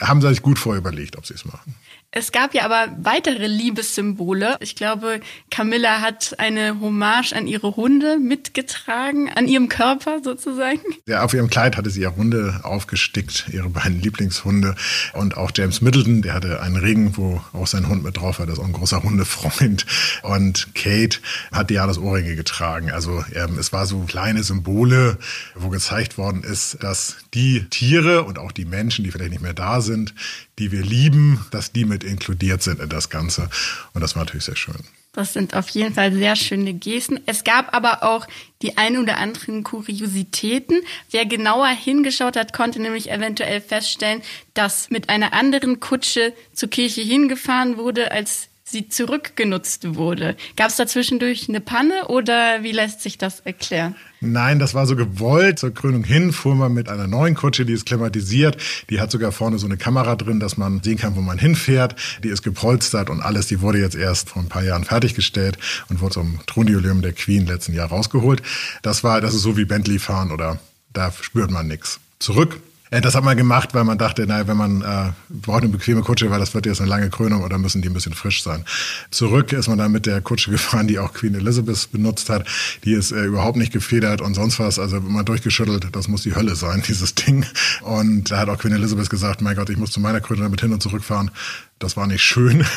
haben 0.00 0.20
sie 0.20 0.28
sich 0.28 0.42
gut 0.42 0.58
vorüberlegt, 0.58 1.16
ob 1.16 1.26
sie 1.26 1.34
es 1.34 1.44
machen. 1.44 1.74
Es 2.12 2.32
gab 2.32 2.54
ja 2.54 2.64
aber 2.64 2.92
weitere 3.00 3.46
Liebessymbole. 3.46 4.56
Ich 4.58 4.74
glaube, 4.74 5.20
Camilla 5.48 6.00
hat 6.00 6.34
eine 6.40 6.80
Hommage 6.80 7.32
an 7.32 7.46
ihre 7.46 7.76
Hunde 7.76 8.18
mitgetragen, 8.18 9.30
an 9.32 9.46
ihrem 9.46 9.68
Körper 9.68 10.20
sozusagen. 10.20 10.80
Ja, 11.06 11.22
auf 11.22 11.34
ihrem 11.34 11.48
Kleid 11.48 11.76
hatte 11.76 11.88
sie 11.88 12.00
ja 12.00 12.16
Hunde 12.16 12.60
aufgestickt, 12.64 13.46
ihre 13.52 13.68
beiden 13.68 14.00
Lieblingshunde. 14.00 14.74
Und 15.12 15.36
auch 15.36 15.52
James 15.54 15.82
Middleton, 15.82 16.22
der 16.22 16.34
hatte 16.34 16.60
einen 16.60 16.76
Ring, 16.76 17.16
wo 17.16 17.40
auch 17.52 17.68
sein 17.68 17.88
Hund 17.88 18.02
mit 18.02 18.16
drauf 18.16 18.40
war, 18.40 18.46
das 18.46 18.58
ist 18.58 18.60
auch 18.60 18.66
ein 18.66 18.72
großer 18.72 19.04
Hundefreund. 19.04 19.86
Und 20.22 20.74
Kate 20.74 21.18
hat 21.52 21.70
Dianas 21.70 21.98
Ohrringe 21.98 22.34
getragen. 22.34 22.90
Also 22.90 23.24
ähm, 23.34 23.56
es 23.56 23.72
war 23.72 23.86
so 23.86 24.00
kleine 24.00 24.42
Symbole, 24.42 25.16
wo 25.54 25.68
gezeigt 25.68 26.18
worden 26.18 26.42
ist, 26.42 26.82
dass 26.82 27.18
die 27.34 27.68
Tiere 27.70 28.24
und 28.24 28.40
auch 28.40 28.50
die 28.50 28.64
Menschen, 28.64 29.04
die 29.04 29.12
vielleicht 29.12 29.30
nicht 29.30 29.42
mehr 29.42 29.54
da 29.54 29.80
sind, 29.80 30.12
die 30.60 30.70
wir 30.70 30.82
lieben, 30.82 31.44
dass 31.50 31.72
die 31.72 31.84
mit 31.84 32.04
inkludiert 32.04 32.62
sind 32.62 32.80
in 32.80 32.88
das 32.88 33.10
Ganze. 33.10 33.48
Und 33.94 34.02
das 34.02 34.14
war 34.14 34.24
natürlich 34.24 34.44
sehr 34.44 34.56
schön. 34.56 34.76
Das 35.12 35.32
sind 35.32 35.54
auf 35.54 35.68
jeden 35.70 35.94
Fall 35.94 36.12
sehr 36.12 36.36
schöne 36.36 36.72
Gesten. 36.72 37.18
Es 37.26 37.42
gab 37.42 37.74
aber 37.74 38.04
auch 38.04 38.28
die 38.62 38.78
ein 38.78 38.96
oder 38.96 39.16
anderen 39.16 39.64
Kuriositäten. 39.64 40.82
Wer 41.10 41.26
genauer 41.26 41.66
hingeschaut 41.66 42.36
hat, 42.36 42.52
konnte 42.52 42.80
nämlich 42.80 43.10
eventuell 43.10 43.60
feststellen, 43.60 44.22
dass 44.54 44.88
mit 44.90 45.08
einer 45.08 45.32
anderen 45.32 45.80
Kutsche 45.80 46.32
zur 46.52 46.70
Kirche 46.70 47.00
hingefahren 47.00 47.76
wurde, 47.76 48.12
als 48.12 48.49
sie 48.70 48.88
zurückgenutzt 48.88 49.96
wurde. 49.96 50.36
Gab 50.56 50.68
es 50.68 50.76
da 50.76 50.86
zwischendurch 50.86 51.48
eine 51.48 51.60
Panne 51.60 52.08
oder 52.08 52.62
wie 52.62 52.72
lässt 52.72 53.00
sich 53.00 53.18
das 53.18 53.40
erklären? 53.40 53.94
Nein, 54.20 54.58
das 54.58 54.74
war 54.74 54.86
so 54.86 54.96
gewollt. 54.96 55.58
Zur 55.58 55.72
Krönung 55.72 56.04
hin 56.04 56.32
fuhr 56.32 56.54
man 56.54 56.74
mit 56.74 56.88
einer 56.88 57.06
neuen 57.06 57.34
Kutsche, 57.34 57.64
die 57.64 57.72
ist 57.72 57.86
klimatisiert. 57.86 58.58
Die 58.90 59.00
hat 59.00 59.10
sogar 59.10 59.32
vorne 59.32 59.58
so 59.58 59.66
eine 59.66 59.78
Kamera 59.78 60.14
drin, 60.16 60.40
dass 60.40 60.58
man 60.58 60.82
sehen 60.82 60.98
kann, 60.98 61.16
wo 61.16 61.20
man 61.22 61.38
hinfährt. 61.38 61.96
Die 62.22 62.28
ist 62.28 62.42
gepolstert 62.42 63.08
und 63.08 63.20
alles. 63.20 63.46
Die 63.46 63.62
wurde 63.62 63.78
jetzt 63.78 63.96
erst 63.96 64.30
vor 64.30 64.42
ein 64.42 64.48
paar 64.48 64.62
Jahren 64.62 64.84
fertiggestellt 64.84 65.58
und 65.88 66.00
wurde 66.00 66.14
zum 66.14 66.40
Thronjubiläum 66.46 67.00
der 67.00 67.12
Queen 67.12 67.46
letzten 67.46 67.72
Jahr 67.72 67.88
rausgeholt. 67.88 68.42
Das 68.82 69.02
war, 69.02 69.20
das 69.20 69.34
ist 69.34 69.42
so 69.42 69.56
wie 69.56 69.64
Bentley 69.64 69.98
fahren 69.98 70.32
oder 70.32 70.58
da 70.92 71.12
spürt 71.12 71.50
man 71.50 71.66
nichts. 71.68 72.00
Zurück 72.18 72.60
das 72.90 73.14
hat 73.14 73.22
man 73.22 73.36
gemacht, 73.36 73.72
weil 73.72 73.84
man 73.84 73.98
dachte, 73.98 74.26
naja, 74.26 74.48
wenn 74.48 74.56
man 74.56 74.82
äh, 74.82 75.12
braucht 75.28 75.62
eine 75.62 75.70
bequeme 75.70 76.02
Kutsche, 76.02 76.30
weil 76.30 76.40
das 76.40 76.54
wird 76.54 76.66
jetzt 76.66 76.80
eine 76.80 76.90
lange 76.90 77.08
Krönung 77.08 77.44
oder 77.44 77.56
müssen 77.56 77.82
die 77.82 77.88
ein 77.88 77.94
bisschen 77.94 78.14
frisch 78.14 78.42
sein. 78.42 78.64
Zurück 79.10 79.52
ist 79.52 79.68
man 79.68 79.78
dann 79.78 79.92
mit 79.92 80.06
der 80.06 80.20
Kutsche 80.20 80.50
gefahren, 80.50 80.88
die 80.88 80.98
auch 80.98 81.12
Queen 81.12 81.34
Elizabeth 81.34 81.92
benutzt 81.92 82.28
hat. 82.30 82.46
Die 82.84 82.92
ist 82.92 83.12
äh, 83.12 83.24
überhaupt 83.24 83.56
nicht 83.56 83.72
gefedert 83.72 84.20
und 84.20 84.34
sonst 84.34 84.58
was. 84.58 84.80
Also 84.80 84.96
immer 84.96 85.22
durchgeschüttelt, 85.22 85.88
das 85.92 86.08
muss 86.08 86.22
die 86.22 86.34
Hölle 86.34 86.56
sein, 86.56 86.82
dieses 86.88 87.14
Ding. 87.14 87.46
Und 87.82 88.32
da 88.32 88.38
hat 88.38 88.48
auch 88.48 88.58
Queen 88.58 88.72
Elizabeth 88.72 89.08
gesagt, 89.08 89.40
mein 89.40 89.54
Gott, 89.54 89.70
ich 89.70 89.76
muss 89.76 89.92
zu 89.92 90.00
meiner 90.00 90.20
Krönung 90.20 90.44
damit 90.44 90.60
hin 90.60 90.72
und 90.72 90.82
zurück 90.82 91.04
fahren. 91.04 91.30
Das 91.80 91.96
war 91.96 92.06
nicht 92.06 92.22
schön. 92.22 92.64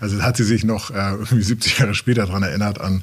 Also 0.00 0.22
hat 0.22 0.36
sie 0.36 0.44
sich 0.44 0.64
noch 0.64 0.90
äh, 0.90 1.12
irgendwie 1.12 1.42
70 1.42 1.78
Jahre 1.78 1.94
später 1.94 2.26
daran 2.26 2.42
erinnert, 2.42 2.80
an, 2.80 3.02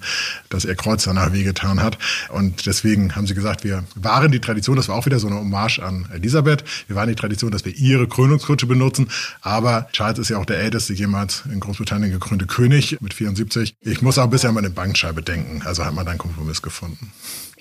dass 0.49 0.65
ihr 0.65 0.75
Kreuz 0.75 1.03
danach 1.03 1.31
wehgetan 1.33 1.81
hat. 1.81 1.97
Und 2.29 2.65
deswegen 2.65 3.15
haben 3.15 3.27
sie 3.27 3.33
gesagt, 3.33 3.63
wir 3.63 3.83
waren 3.95 4.31
die 4.31 4.39
Tradition, 4.39 4.75
das 4.75 4.89
war 4.89 4.95
auch 4.95 5.05
wieder 5.05 5.19
so 5.19 5.27
eine 5.27 5.37
Hommage 5.37 5.79
an 5.79 6.07
Elisabeth, 6.11 6.63
wir 6.87 6.95
waren 6.95 7.09
die 7.09 7.15
Tradition, 7.15 7.51
dass 7.51 7.65
wir 7.65 7.75
ihre 7.75 8.07
Krönungskutsche 8.07 8.67
benutzen. 8.67 9.09
Aber 9.41 9.87
Charles 9.91 10.19
ist 10.19 10.29
ja 10.29 10.37
auch 10.37 10.45
der 10.45 10.59
älteste 10.59 10.93
jemals 10.93 11.43
in 11.51 11.59
Großbritannien 11.59 12.11
gekrönte 12.11 12.47
König 12.47 12.97
mit 13.01 13.13
74. 13.13 13.75
Ich 13.81 14.01
muss 14.01 14.17
auch 14.17 14.25
ein 14.25 14.29
bisschen 14.29 14.49
an 14.49 14.55
meine 14.55 14.69
Bankscheibe 14.69 15.21
denken. 15.21 15.61
Also 15.65 15.85
hat 15.85 15.93
man 15.93 16.05
da 16.05 16.11
einen 16.11 16.19
Kompromiss 16.19 16.61
gefunden. 16.61 17.11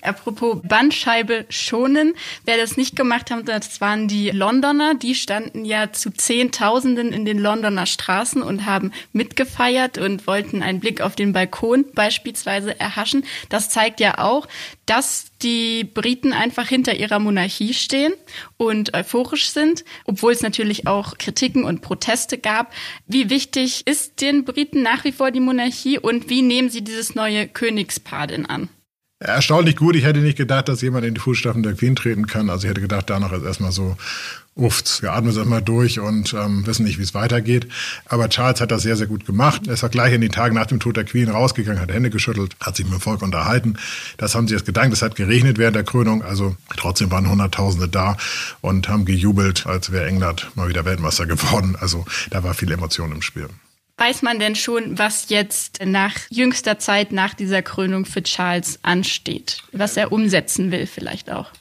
Apropos 0.03 0.59
Bandscheibe 0.63 1.45
schonen. 1.49 2.13
Wer 2.45 2.57
das 2.57 2.77
nicht 2.77 2.95
gemacht 2.95 3.31
hat, 3.31 3.47
das 3.47 3.81
waren 3.81 4.07
die 4.07 4.29
Londoner. 4.29 4.95
Die 4.95 5.15
standen 5.15 5.65
ja 5.65 5.91
zu 5.91 6.11
Zehntausenden 6.11 7.13
in 7.13 7.25
den 7.25 7.39
Londoner 7.39 7.85
Straßen 7.85 8.41
und 8.41 8.65
haben 8.65 8.91
mitgefeiert 9.11 9.97
und 9.97 10.27
wollten 10.27 10.61
einen 10.61 10.79
Blick 10.79 11.01
auf 11.01 11.15
den 11.15 11.33
Balkon 11.33 11.85
beispielsweise 11.93 12.79
erhaschen. 12.79 13.25
Das 13.49 13.69
zeigt 13.69 13.99
ja 13.99 14.17
auch, 14.17 14.47
dass 14.85 15.25
die 15.41 15.83
Briten 15.83 16.33
einfach 16.33 16.67
hinter 16.67 16.95
ihrer 16.95 17.19
Monarchie 17.19 17.73
stehen 17.73 18.13
und 18.57 18.93
euphorisch 18.93 19.49
sind, 19.49 19.83
obwohl 20.05 20.31
es 20.31 20.41
natürlich 20.41 20.87
auch 20.87 21.17
Kritiken 21.17 21.63
und 21.63 21.81
Proteste 21.81 22.37
gab. 22.37 22.73
Wie 23.07 23.29
wichtig 23.29 23.85
ist 23.85 24.21
den 24.21 24.45
Briten 24.45 24.81
nach 24.81 25.03
wie 25.03 25.11
vor 25.11 25.31
die 25.31 25.39
Monarchie 25.39 25.99
und 25.99 26.29
wie 26.29 26.41
nehmen 26.41 26.69
sie 26.69 26.83
dieses 26.83 27.15
neue 27.15 27.47
Königspaar 27.47 28.27
denn 28.27 28.45
an? 28.45 28.69
Erstaunlich 29.23 29.75
gut. 29.75 29.95
Ich 29.95 30.03
hätte 30.03 30.19
nicht 30.19 30.37
gedacht, 30.37 30.69
dass 30.69 30.81
jemand 30.81 31.05
in 31.05 31.13
die 31.13 31.19
Fußstapfen 31.19 31.63
der 31.63 31.73
Queen 31.73 31.95
treten 31.95 32.27
kann. 32.27 32.49
Also 32.49 32.65
ich 32.65 32.69
hätte 32.69 32.81
gedacht, 32.81 33.09
danach 33.09 33.31
ist 33.31 33.43
erstmal 33.43 33.71
so, 33.71 33.97
uft, 34.55 35.01
wir 35.01 35.13
atmen 35.13 35.31
es 35.31 35.37
erstmal 35.37 35.61
durch 35.61 35.99
und 35.99 36.33
ähm, 36.33 36.65
wissen 36.65 36.85
nicht, 36.85 36.99
wie 36.99 37.03
es 37.03 37.13
weitergeht. 37.13 37.67
Aber 38.05 38.29
Charles 38.29 38.61
hat 38.61 38.71
das 38.71 38.83
sehr, 38.83 38.95
sehr 38.95 39.07
gut 39.07 39.25
gemacht. 39.25 39.67
Er 39.67 39.73
ist 39.73 39.83
auch 39.83 39.91
gleich 39.91 40.13
in 40.13 40.21
den 40.21 40.31
Tagen 40.31 40.55
nach 40.55 40.67
dem 40.67 40.79
Tod 40.79 40.95
der 40.95 41.05
Queen 41.05 41.29
rausgegangen, 41.29 41.81
hat 41.81 41.91
Hände 41.91 42.09
geschüttelt, 42.09 42.55
hat 42.59 42.75
sich 42.75 42.85
mit 42.85 42.93
dem 42.93 43.01
Volk 43.01 43.21
unterhalten. 43.21 43.77
Das 44.17 44.35
haben 44.35 44.47
sie 44.47 44.53
jetzt 44.53 44.65
gedankt. 44.65 44.93
Es 44.93 45.01
hat 45.01 45.15
geregnet 45.15 45.57
während 45.57 45.75
der 45.75 45.83
Krönung, 45.83 46.23
also 46.23 46.55
trotzdem 46.77 47.09
waren 47.11 47.29
Hunderttausende 47.29 47.87
da 47.87 48.17
und 48.61 48.89
haben 48.89 49.05
gejubelt, 49.05 49.65
als 49.65 49.91
wäre 49.91 50.05
England 50.05 50.51
mal 50.55 50.69
wieder 50.69 50.85
Weltmeister 50.85 51.25
geworden. 51.25 51.75
Also 51.79 52.05
da 52.29 52.43
war 52.43 52.53
viel 52.53 52.71
Emotion 52.71 53.11
im 53.11 53.21
Spiel. 53.21 53.49
Weiß 54.03 54.21
man 54.21 54.37
denn 54.37 54.55
schon, 54.55 54.99
was 54.99 55.29
jetzt 55.29 55.79
nach 55.85 56.13
jüngster 56.29 56.77
Zeit 56.77 57.13
nach 57.13 57.33
dieser 57.33 57.61
Krönung 57.61 58.03
für 58.03 58.21
Charles 58.21 58.79
ansteht? 58.81 59.63
Was 59.71 59.95
er 59.95 60.11
umsetzen 60.11 60.73
will 60.73 60.87
vielleicht 60.87 61.31
auch? 61.31 61.53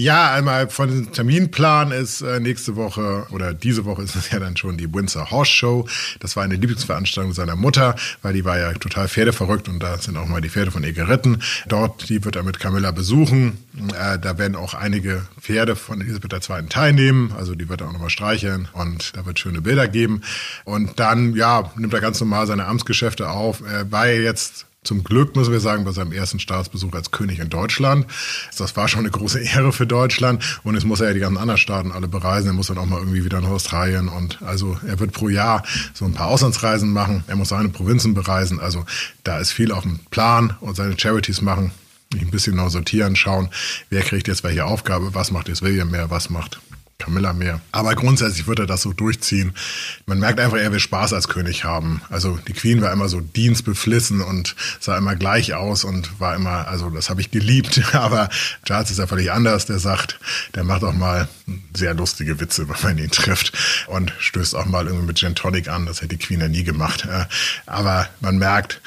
Ja, 0.00 0.32
einmal 0.32 0.70
von 0.70 0.88
dem 0.88 1.12
Terminplan 1.12 1.92
ist 1.92 2.22
äh, 2.22 2.40
nächste 2.40 2.74
Woche 2.74 3.26
oder 3.32 3.52
diese 3.52 3.84
Woche 3.84 4.00
ist 4.00 4.16
es 4.16 4.30
ja 4.30 4.38
dann 4.38 4.56
schon 4.56 4.78
die 4.78 4.90
Windsor 4.94 5.30
Horse 5.30 5.52
Show. 5.52 5.86
Das 6.20 6.36
war 6.36 6.42
eine 6.42 6.54
Lieblingsveranstaltung 6.54 7.34
seiner 7.34 7.54
Mutter, 7.54 7.94
weil 8.22 8.32
die 8.32 8.46
war 8.46 8.58
ja 8.58 8.72
total 8.72 9.08
pferdeverrückt 9.08 9.68
und 9.68 9.78
da 9.82 9.98
sind 9.98 10.16
auch 10.16 10.26
mal 10.26 10.40
die 10.40 10.48
Pferde 10.48 10.70
von 10.70 10.82
ihr 10.84 10.94
geritten. 10.94 11.42
Dort, 11.68 12.08
die 12.08 12.24
wird 12.24 12.36
er 12.36 12.44
mit 12.44 12.58
Camilla 12.58 12.92
besuchen. 12.92 13.58
Äh, 13.88 14.18
da 14.18 14.38
werden 14.38 14.56
auch 14.56 14.72
einige 14.72 15.26
Pferde 15.38 15.76
von 15.76 16.00
Elisabeth 16.00 16.48
II. 16.48 16.66
teilnehmen. 16.70 17.34
Also 17.36 17.54
die 17.54 17.68
wird 17.68 17.82
er 17.82 17.88
auch 17.88 17.92
nochmal 17.92 18.08
streicheln 18.08 18.68
und 18.72 19.14
da 19.18 19.26
wird 19.26 19.38
schöne 19.38 19.60
Bilder 19.60 19.86
geben. 19.86 20.22
Und 20.64 20.98
dann, 20.98 21.34
ja, 21.36 21.70
nimmt 21.76 21.92
er 21.92 22.00
ganz 22.00 22.18
normal 22.20 22.46
seine 22.46 22.64
Amtsgeschäfte 22.64 23.28
auf. 23.28 23.60
Er 23.60 23.92
war 23.92 24.08
jetzt 24.08 24.64
zum 24.82 25.04
Glück, 25.04 25.36
müssen 25.36 25.52
wir 25.52 25.60
sagen, 25.60 25.84
bei 25.84 25.92
seinem 25.92 26.12
ersten 26.12 26.40
Staatsbesuch 26.40 26.94
als 26.94 27.10
König 27.10 27.38
in 27.38 27.50
Deutschland. 27.50 28.06
Das 28.56 28.76
war 28.76 28.88
schon 28.88 29.00
eine 29.00 29.10
große 29.10 29.40
Ehre 29.54 29.72
für 29.72 29.86
Deutschland. 29.86 30.60
Und 30.64 30.74
jetzt 30.74 30.84
muss 30.84 31.00
er 31.00 31.08
ja 31.08 31.14
die 31.14 31.20
ganzen 31.20 31.36
anderen 31.36 31.58
Staaten 31.58 31.92
alle 31.92 32.08
bereisen. 32.08 32.48
Er 32.48 32.52
muss 32.54 32.68
dann 32.68 32.78
auch 32.78 32.86
mal 32.86 32.98
irgendwie 32.98 33.24
wieder 33.24 33.40
nach 33.40 33.50
Australien. 33.50 34.08
Und 34.08 34.40
also 34.42 34.78
er 34.86 34.98
wird 34.98 35.12
pro 35.12 35.28
Jahr 35.28 35.64
so 35.92 36.06
ein 36.06 36.14
paar 36.14 36.28
Auslandsreisen 36.28 36.92
machen. 36.92 37.24
Er 37.26 37.36
muss 37.36 37.50
seine 37.50 37.68
Provinzen 37.68 38.14
bereisen. 38.14 38.58
Also 38.58 38.86
da 39.22 39.38
ist 39.38 39.52
viel 39.52 39.70
auf 39.72 39.82
dem 39.82 39.98
Plan 40.10 40.56
und 40.60 40.76
seine 40.76 40.98
Charities 40.98 41.42
machen. 41.42 41.72
Ein 42.12 42.30
bisschen 42.30 42.56
noch 42.56 42.70
sortieren, 42.70 43.14
schauen, 43.14 43.50
wer 43.88 44.02
kriegt 44.02 44.26
jetzt 44.26 44.42
welche 44.42 44.64
Aufgabe, 44.64 45.14
was 45.14 45.30
macht 45.30 45.46
jetzt 45.46 45.62
William 45.62 45.92
mehr, 45.92 46.10
was 46.10 46.28
macht 46.28 46.60
Camilla 47.00 47.32
mehr. 47.32 47.60
Aber 47.72 47.94
grundsätzlich 47.94 48.46
wird 48.46 48.60
er 48.60 48.66
das 48.66 48.82
so 48.82 48.92
durchziehen. 48.92 49.54
Man 50.06 50.20
merkt 50.20 50.38
einfach, 50.38 50.58
er 50.58 50.70
will 50.70 50.78
Spaß 50.78 51.12
als 51.12 51.28
König 51.28 51.64
haben. 51.64 52.02
Also 52.08 52.38
die 52.46 52.52
Queen 52.52 52.80
war 52.80 52.92
immer 52.92 53.08
so 53.08 53.20
dienstbeflissen 53.20 54.20
und 54.20 54.54
sah 54.78 54.96
immer 54.96 55.16
gleich 55.16 55.54
aus 55.54 55.84
und 55.84 56.20
war 56.20 56.36
immer, 56.36 56.68
also 56.68 56.90
das 56.90 57.10
habe 57.10 57.20
ich 57.20 57.30
geliebt. 57.30 57.82
Aber 57.94 58.28
Charles 58.64 58.90
ist 58.90 58.98
ja 58.98 59.06
völlig 59.06 59.32
anders. 59.32 59.66
Der 59.66 59.78
sagt, 59.78 60.20
der 60.54 60.64
macht 60.64 60.84
auch 60.84 60.94
mal 60.94 61.28
sehr 61.74 61.94
lustige 61.94 62.40
Witze, 62.40 62.68
wenn 62.68 62.76
man 62.82 62.98
ihn 62.98 63.10
trifft 63.10 63.52
und 63.88 64.12
stößt 64.18 64.54
auch 64.54 64.66
mal 64.66 64.86
irgendwie 64.86 65.06
mit 65.06 65.18
Gin 65.18 65.34
Tonic 65.34 65.68
an. 65.68 65.86
Das 65.86 65.98
hätte 65.98 66.16
die 66.16 66.24
Queen 66.24 66.40
ja 66.40 66.48
nie 66.48 66.64
gemacht. 66.64 67.08
Aber 67.66 68.08
man 68.20 68.38
merkt, 68.38 68.80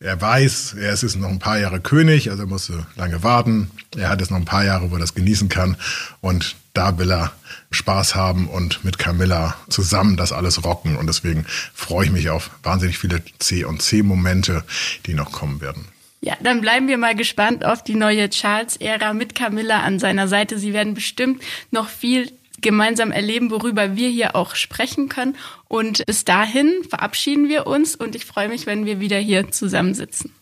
er 0.00 0.20
weiß, 0.20 0.74
er 0.74 0.92
ist 0.92 1.02
jetzt 1.02 1.16
noch 1.16 1.30
ein 1.30 1.38
paar 1.38 1.58
Jahre 1.58 1.80
König, 1.80 2.30
also 2.30 2.42
er 2.42 2.46
musste 2.46 2.86
lange 2.96 3.22
warten. 3.22 3.70
Er 3.96 4.10
hat 4.10 4.20
jetzt 4.20 4.30
noch 4.30 4.38
ein 4.38 4.44
paar 4.44 4.64
Jahre, 4.64 4.90
wo 4.90 4.96
er 4.96 5.00
das 5.00 5.14
genießen 5.14 5.48
kann. 5.48 5.76
Und 6.20 6.56
da 6.74 6.98
will 6.98 7.10
er 7.10 7.32
Spaß 7.70 8.14
haben 8.14 8.48
und 8.48 8.84
mit 8.84 8.98
Camilla 8.98 9.56
zusammen 9.68 10.16
das 10.16 10.32
alles 10.32 10.64
rocken. 10.64 10.96
Und 10.96 11.06
deswegen 11.06 11.46
freue 11.72 12.06
ich 12.06 12.12
mich 12.12 12.30
auf 12.30 12.50
wahnsinnig 12.62 12.98
viele 12.98 13.22
C- 13.38 13.64
und 13.64 13.80
C-Momente, 13.80 14.64
die 15.06 15.14
noch 15.14 15.32
kommen 15.32 15.60
werden. 15.60 15.86
Ja, 16.20 16.34
dann 16.42 16.60
bleiben 16.60 16.88
wir 16.88 16.98
mal 16.98 17.14
gespannt 17.14 17.64
auf 17.64 17.84
die 17.84 17.94
neue 17.94 18.30
Charles-Ära 18.30 19.12
mit 19.12 19.34
Camilla 19.34 19.80
an 19.80 19.98
seiner 19.98 20.26
Seite. 20.26 20.58
Sie 20.58 20.72
werden 20.72 20.94
bestimmt 20.94 21.42
noch 21.70 21.88
viel 21.88 22.32
gemeinsam 22.60 23.12
erleben, 23.12 23.50
worüber 23.50 23.94
wir 23.94 24.08
hier 24.08 24.34
auch 24.34 24.54
sprechen 24.54 25.08
können. 25.08 25.36
Und 25.68 26.04
bis 26.06 26.24
dahin 26.24 26.72
verabschieden 26.88 27.48
wir 27.48 27.66
uns 27.66 27.94
und 27.94 28.16
ich 28.16 28.24
freue 28.24 28.48
mich, 28.48 28.66
wenn 28.66 28.86
wir 28.86 29.00
wieder 29.00 29.18
hier 29.18 29.50
zusammensitzen. 29.50 30.32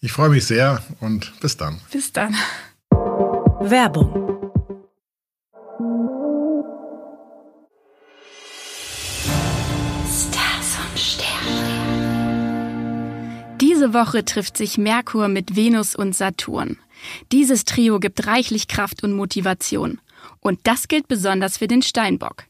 Ich 0.00 0.12
freue 0.12 0.28
mich 0.28 0.44
sehr 0.44 0.82
und 1.00 1.32
bis 1.40 1.56
dann. 1.56 1.80
Bis 1.90 2.12
dann. 2.12 2.36
Werbung. 3.60 4.41
Stars 10.06 10.78
und 10.78 10.98
Sterne. 10.98 11.82
Diese 13.60 13.92
Woche 13.92 14.24
trifft 14.24 14.56
sich 14.56 14.78
Merkur 14.78 15.28
mit 15.28 15.56
Venus 15.56 15.96
und 15.96 16.14
Saturn. 16.14 16.78
Dieses 17.32 17.64
Trio 17.64 17.98
gibt 17.98 18.26
reichlich 18.26 18.68
Kraft 18.68 19.02
und 19.02 19.12
Motivation. 19.12 20.00
Und 20.40 20.60
das 20.64 20.88
gilt 20.88 21.08
besonders 21.08 21.58
für 21.58 21.66
den 21.66 21.82
Steinbock. 21.82 22.44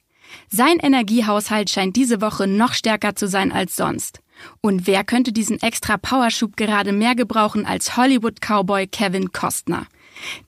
Sein 0.49 0.79
Energiehaushalt 0.79 1.71
scheint 1.71 1.97
diese 1.97 2.21
Woche 2.21 2.47
noch 2.47 2.75
stärker 2.75 3.17
zu 3.17 3.29
sein 3.29 3.53
als 3.53 3.77
sonst. 3.77 4.21
Und 4.61 4.87
wer 4.87 5.05
könnte 5.05 5.33
diesen 5.33 5.61
extra 5.63 5.97
Powerschub 5.97 6.57
gerade 6.57 6.93
mehr 6.93 7.15
gebrauchen 7.15 7.65
als 7.65 7.97
Hollywood-Cowboy 7.97 8.89
Kevin 8.89 9.33
Costner? 9.33 9.87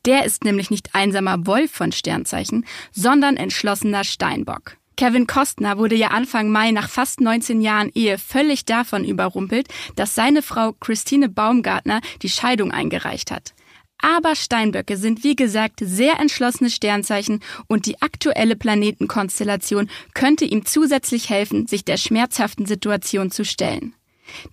Der 0.05 0.24
ist 0.24 0.44
nämlich 0.44 0.70
nicht 0.70 0.94
einsamer 0.94 1.46
Wolf 1.46 1.70
von 1.70 1.92
Sternzeichen, 1.92 2.66
sondern 2.92 3.37
entschlossener 3.37 4.05
Steinbock. 4.05 4.77
Kevin 4.96 5.27
Costner 5.27 5.79
wurde 5.79 5.96
ja 5.96 6.09
Anfang 6.09 6.50
Mai 6.50 6.70
nach 6.70 6.88
fast 6.88 7.20
19 7.20 7.61
Jahren 7.61 7.90
Ehe 7.94 8.16
völlig 8.18 8.64
davon 8.64 9.05
überrumpelt, 9.05 9.68
dass 9.96 10.14
seine 10.14 10.42
Frau 10.42 10.72
Christine 10.72 11.29
Baumgartner 11.29 12.00
die 12.22 12.29
Scheidung 12.29 12.70
eingereicht 12.70 13.31
hat. 13.31 13.55
Aber 13.98 14.37
Steinböcke 14.37 14.96
sind 14.96 15.24
wie 15.24 15.35
gesagt 15.35 15.81
sehr 15.83 16.20
entschlossene 16.20 16.68
Sternzeichen 16.68 17.40
und 17.68 17.87
die 17.87 18.03
aktuelle 18.03 18.55
Planetenkonstellation 18.55 19.88
könnte 20.12 20.44
ihm 20.44 20.66
zusätzlich 20.66 21.31
helfen, 21.31 21.66
sich 21.66 21.85
der 21.85 21.96
schmerzhaften 21.96 22.66
Situation 22.66 23.31
zu 23.31 23.44
stellen. 23.44 23.94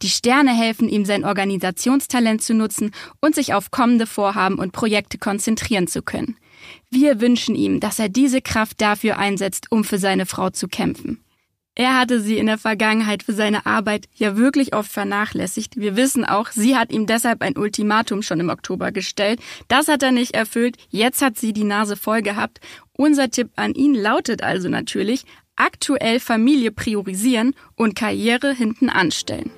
Die 0.02 0.10
Sterne 0.10 0.52
helfen 0.52 0.90
ihm, 0.90 1.06
sein 1.06 1.26
Organisationstalent 1.26 2.42
zu 2.42 2.54
nutzen 2.54 2.92
und 3.20 3.36
sich 3.36 3.54
auf 3.54 3.72
kommende 3.72 4.08
Vorhaben 4.08 4.60
und 4.60 4.72
Projekte 4.72 5.18
konzentrieren 5.18 5.88
zu 5.88 6.02
können. 6.02 6.38
Wir 6.90 7.22
wünschen 7.22 7.56
ihm, 7.56 7.80
dass 7.80 8.00
er 8.00 8.10
diese 8.10 8.42
Kraft 8.42 8.82
dafür 8.82 9.18
einsetzt, 9.18 9.72
um 9.72 9.84
für 9.84 9.98
seine 9.98 10.26
Frau 10.26 10.50
zu 10.50 10.68
kämpfen. 10.68 11.24
Er 11.74 11.98
hatte 11.98 12.20
sie 12.20 12.38
in 12.38 12.48
der 12.48 12.58
Vergangenheit 12.58 13.24
für 13.24 13.32
seine 13.32 13.66
Arbeit 13.66 14.08
ja 14.14 14.36
wirklich 14.36 14.76
oft 14.76 14.92
vernachlässigt. 14.92 15.78
Wir 15.78 15.96
wissen 15.96 16.26
auch, 16.26 16.50
sie 16.52 16.76
hat 16.76 16.92
ihm 16.92 17.06
deshalb 17.06 17.42
ein 17.42 17.58
Ultimatum 17.58 18.22
schon 18.24 18.42
im 18.42 18.50
Oktober 18.50 18.92
gestellt. 18.92 19.40
Das 19.70 19.88
hat 19.88 20.04
er 20.04 20.12
nicht 20.12 20.34
erfüllt. 20.34 20.76
Jetzt 20.90 21.22
hat 21.22 21.40
sie 21.40 21.54
die 21.54 21.64
Nase 21.64 21.96
voll 21.96 22.22
gehabt. 22.22 22.60
Unser 22.92 23.32
Tipp 23.32 23.52
an 23.56 23.74
ihn 23.74 23.96
lautet 23.96 24.44
also 24.44 24.68
natürlich, 24.68 25.24
aktuell 25.56 26.20
Familie 26.20 26.72
priorisieren 26.72 27.56
und 27.76 27.96
Karriere 27.96 28.54
hinten 28.54 28.90
anstellen. 28.90 29.50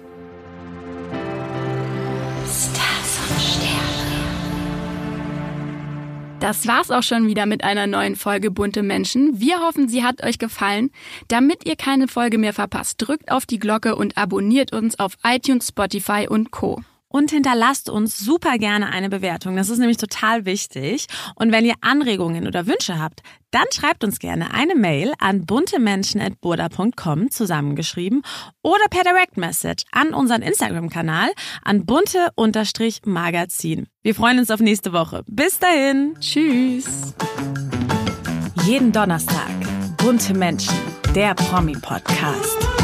Das 6.40 6.68
war's 6.68 6.92
auch 6.92 7.04
schon 7.04 7.26
wieder 7.26 7.46
mit 7.46 7.64
einer 7.64 7.88
neuen 7.88 8.18
Folge 8.18 8.52
Bunte 8.52 8.84
Menschen. 8.84 9.40
Wir 9.40 9.62
hoffen, 9.62 9.88
sie 9.88 10.04
hat 10.04 10.24
euch 10.24 10.40
gefallen. 10.40 10.92
Damit 11.30 11.66
ihr 11.66 11.78
keine 11.78 12.10
Folge 12.10 12.38
mehr 12.38 12.54
verpasst, 12.54 12.96
drückt 12.98 13.32
auf 13.32 13.46
die 13.46 13.60
Glocke 13.60 13.96
und 13.96 14.18
abonniert 14.18 14.74
uns 14.74 15.00
auf 15.00 15.18
iTunes, 15.24 15.70
Spotify 15.70 16.28
und 16.30 16.52
Co 16.52 16.84
und 17.14 17.32
hinterlasst 17.32 17.90
uns 17.90 18.18
super 18.18 18.58
gerne 18.58 18.92
eine 18.92 19.08
Bewertung. 19.08 19.56
Das 19.56 19.70
ist 19.70 19.78
nämlich 19.78 19.98
total 19.98 20.46
wichtig. 20.46 21.06
Und 21.36 21.52
wenn 21.52 21.64
ihr 21.64 21.76
Anregungen 21.82 22.48
oder 22.48 22.66
Wünsche 22.66 22.98
habt, 23.00 23.22
dann 23.52 23.66
schreibt 23.72 24.04
uns 24.04 24.18
gerne 24.18 24.52
eine 24.54 24.74
Mail 24.74 25.14
an 25.20 25.46
buntemenschen.burda.com 25.46 27.30
zusammengeschrieben 27.30 28.24
oder 28.64 28.86
per 28.90 29.04
Direct 29.04 29.38
Message 29.38 29.84
an 29.92 30.16
unseren 30.16 30.42
Instagram-Kanal 30.42 31.30
an 31.64 31.86
bunte-magazin. 31.86 33.86
Wir 34.02 34.16
freuen 34.16 34.40
uns 34.40 34.50
auf 34.50 34.60
nächste 34.60 34.92
Woche. 34.92 35.24
Bis 35.28 35.60
dahin. 35.60 36.16
Tschüss. 36.20 37.14
Jeden 38.66 38.92
Donnerstag. 38.92 39.52
Bunte 39.98 40.34
Menschen. 40.34 40.74
Der 41.14 41.36
Promi-Podcast. 41.36 42.83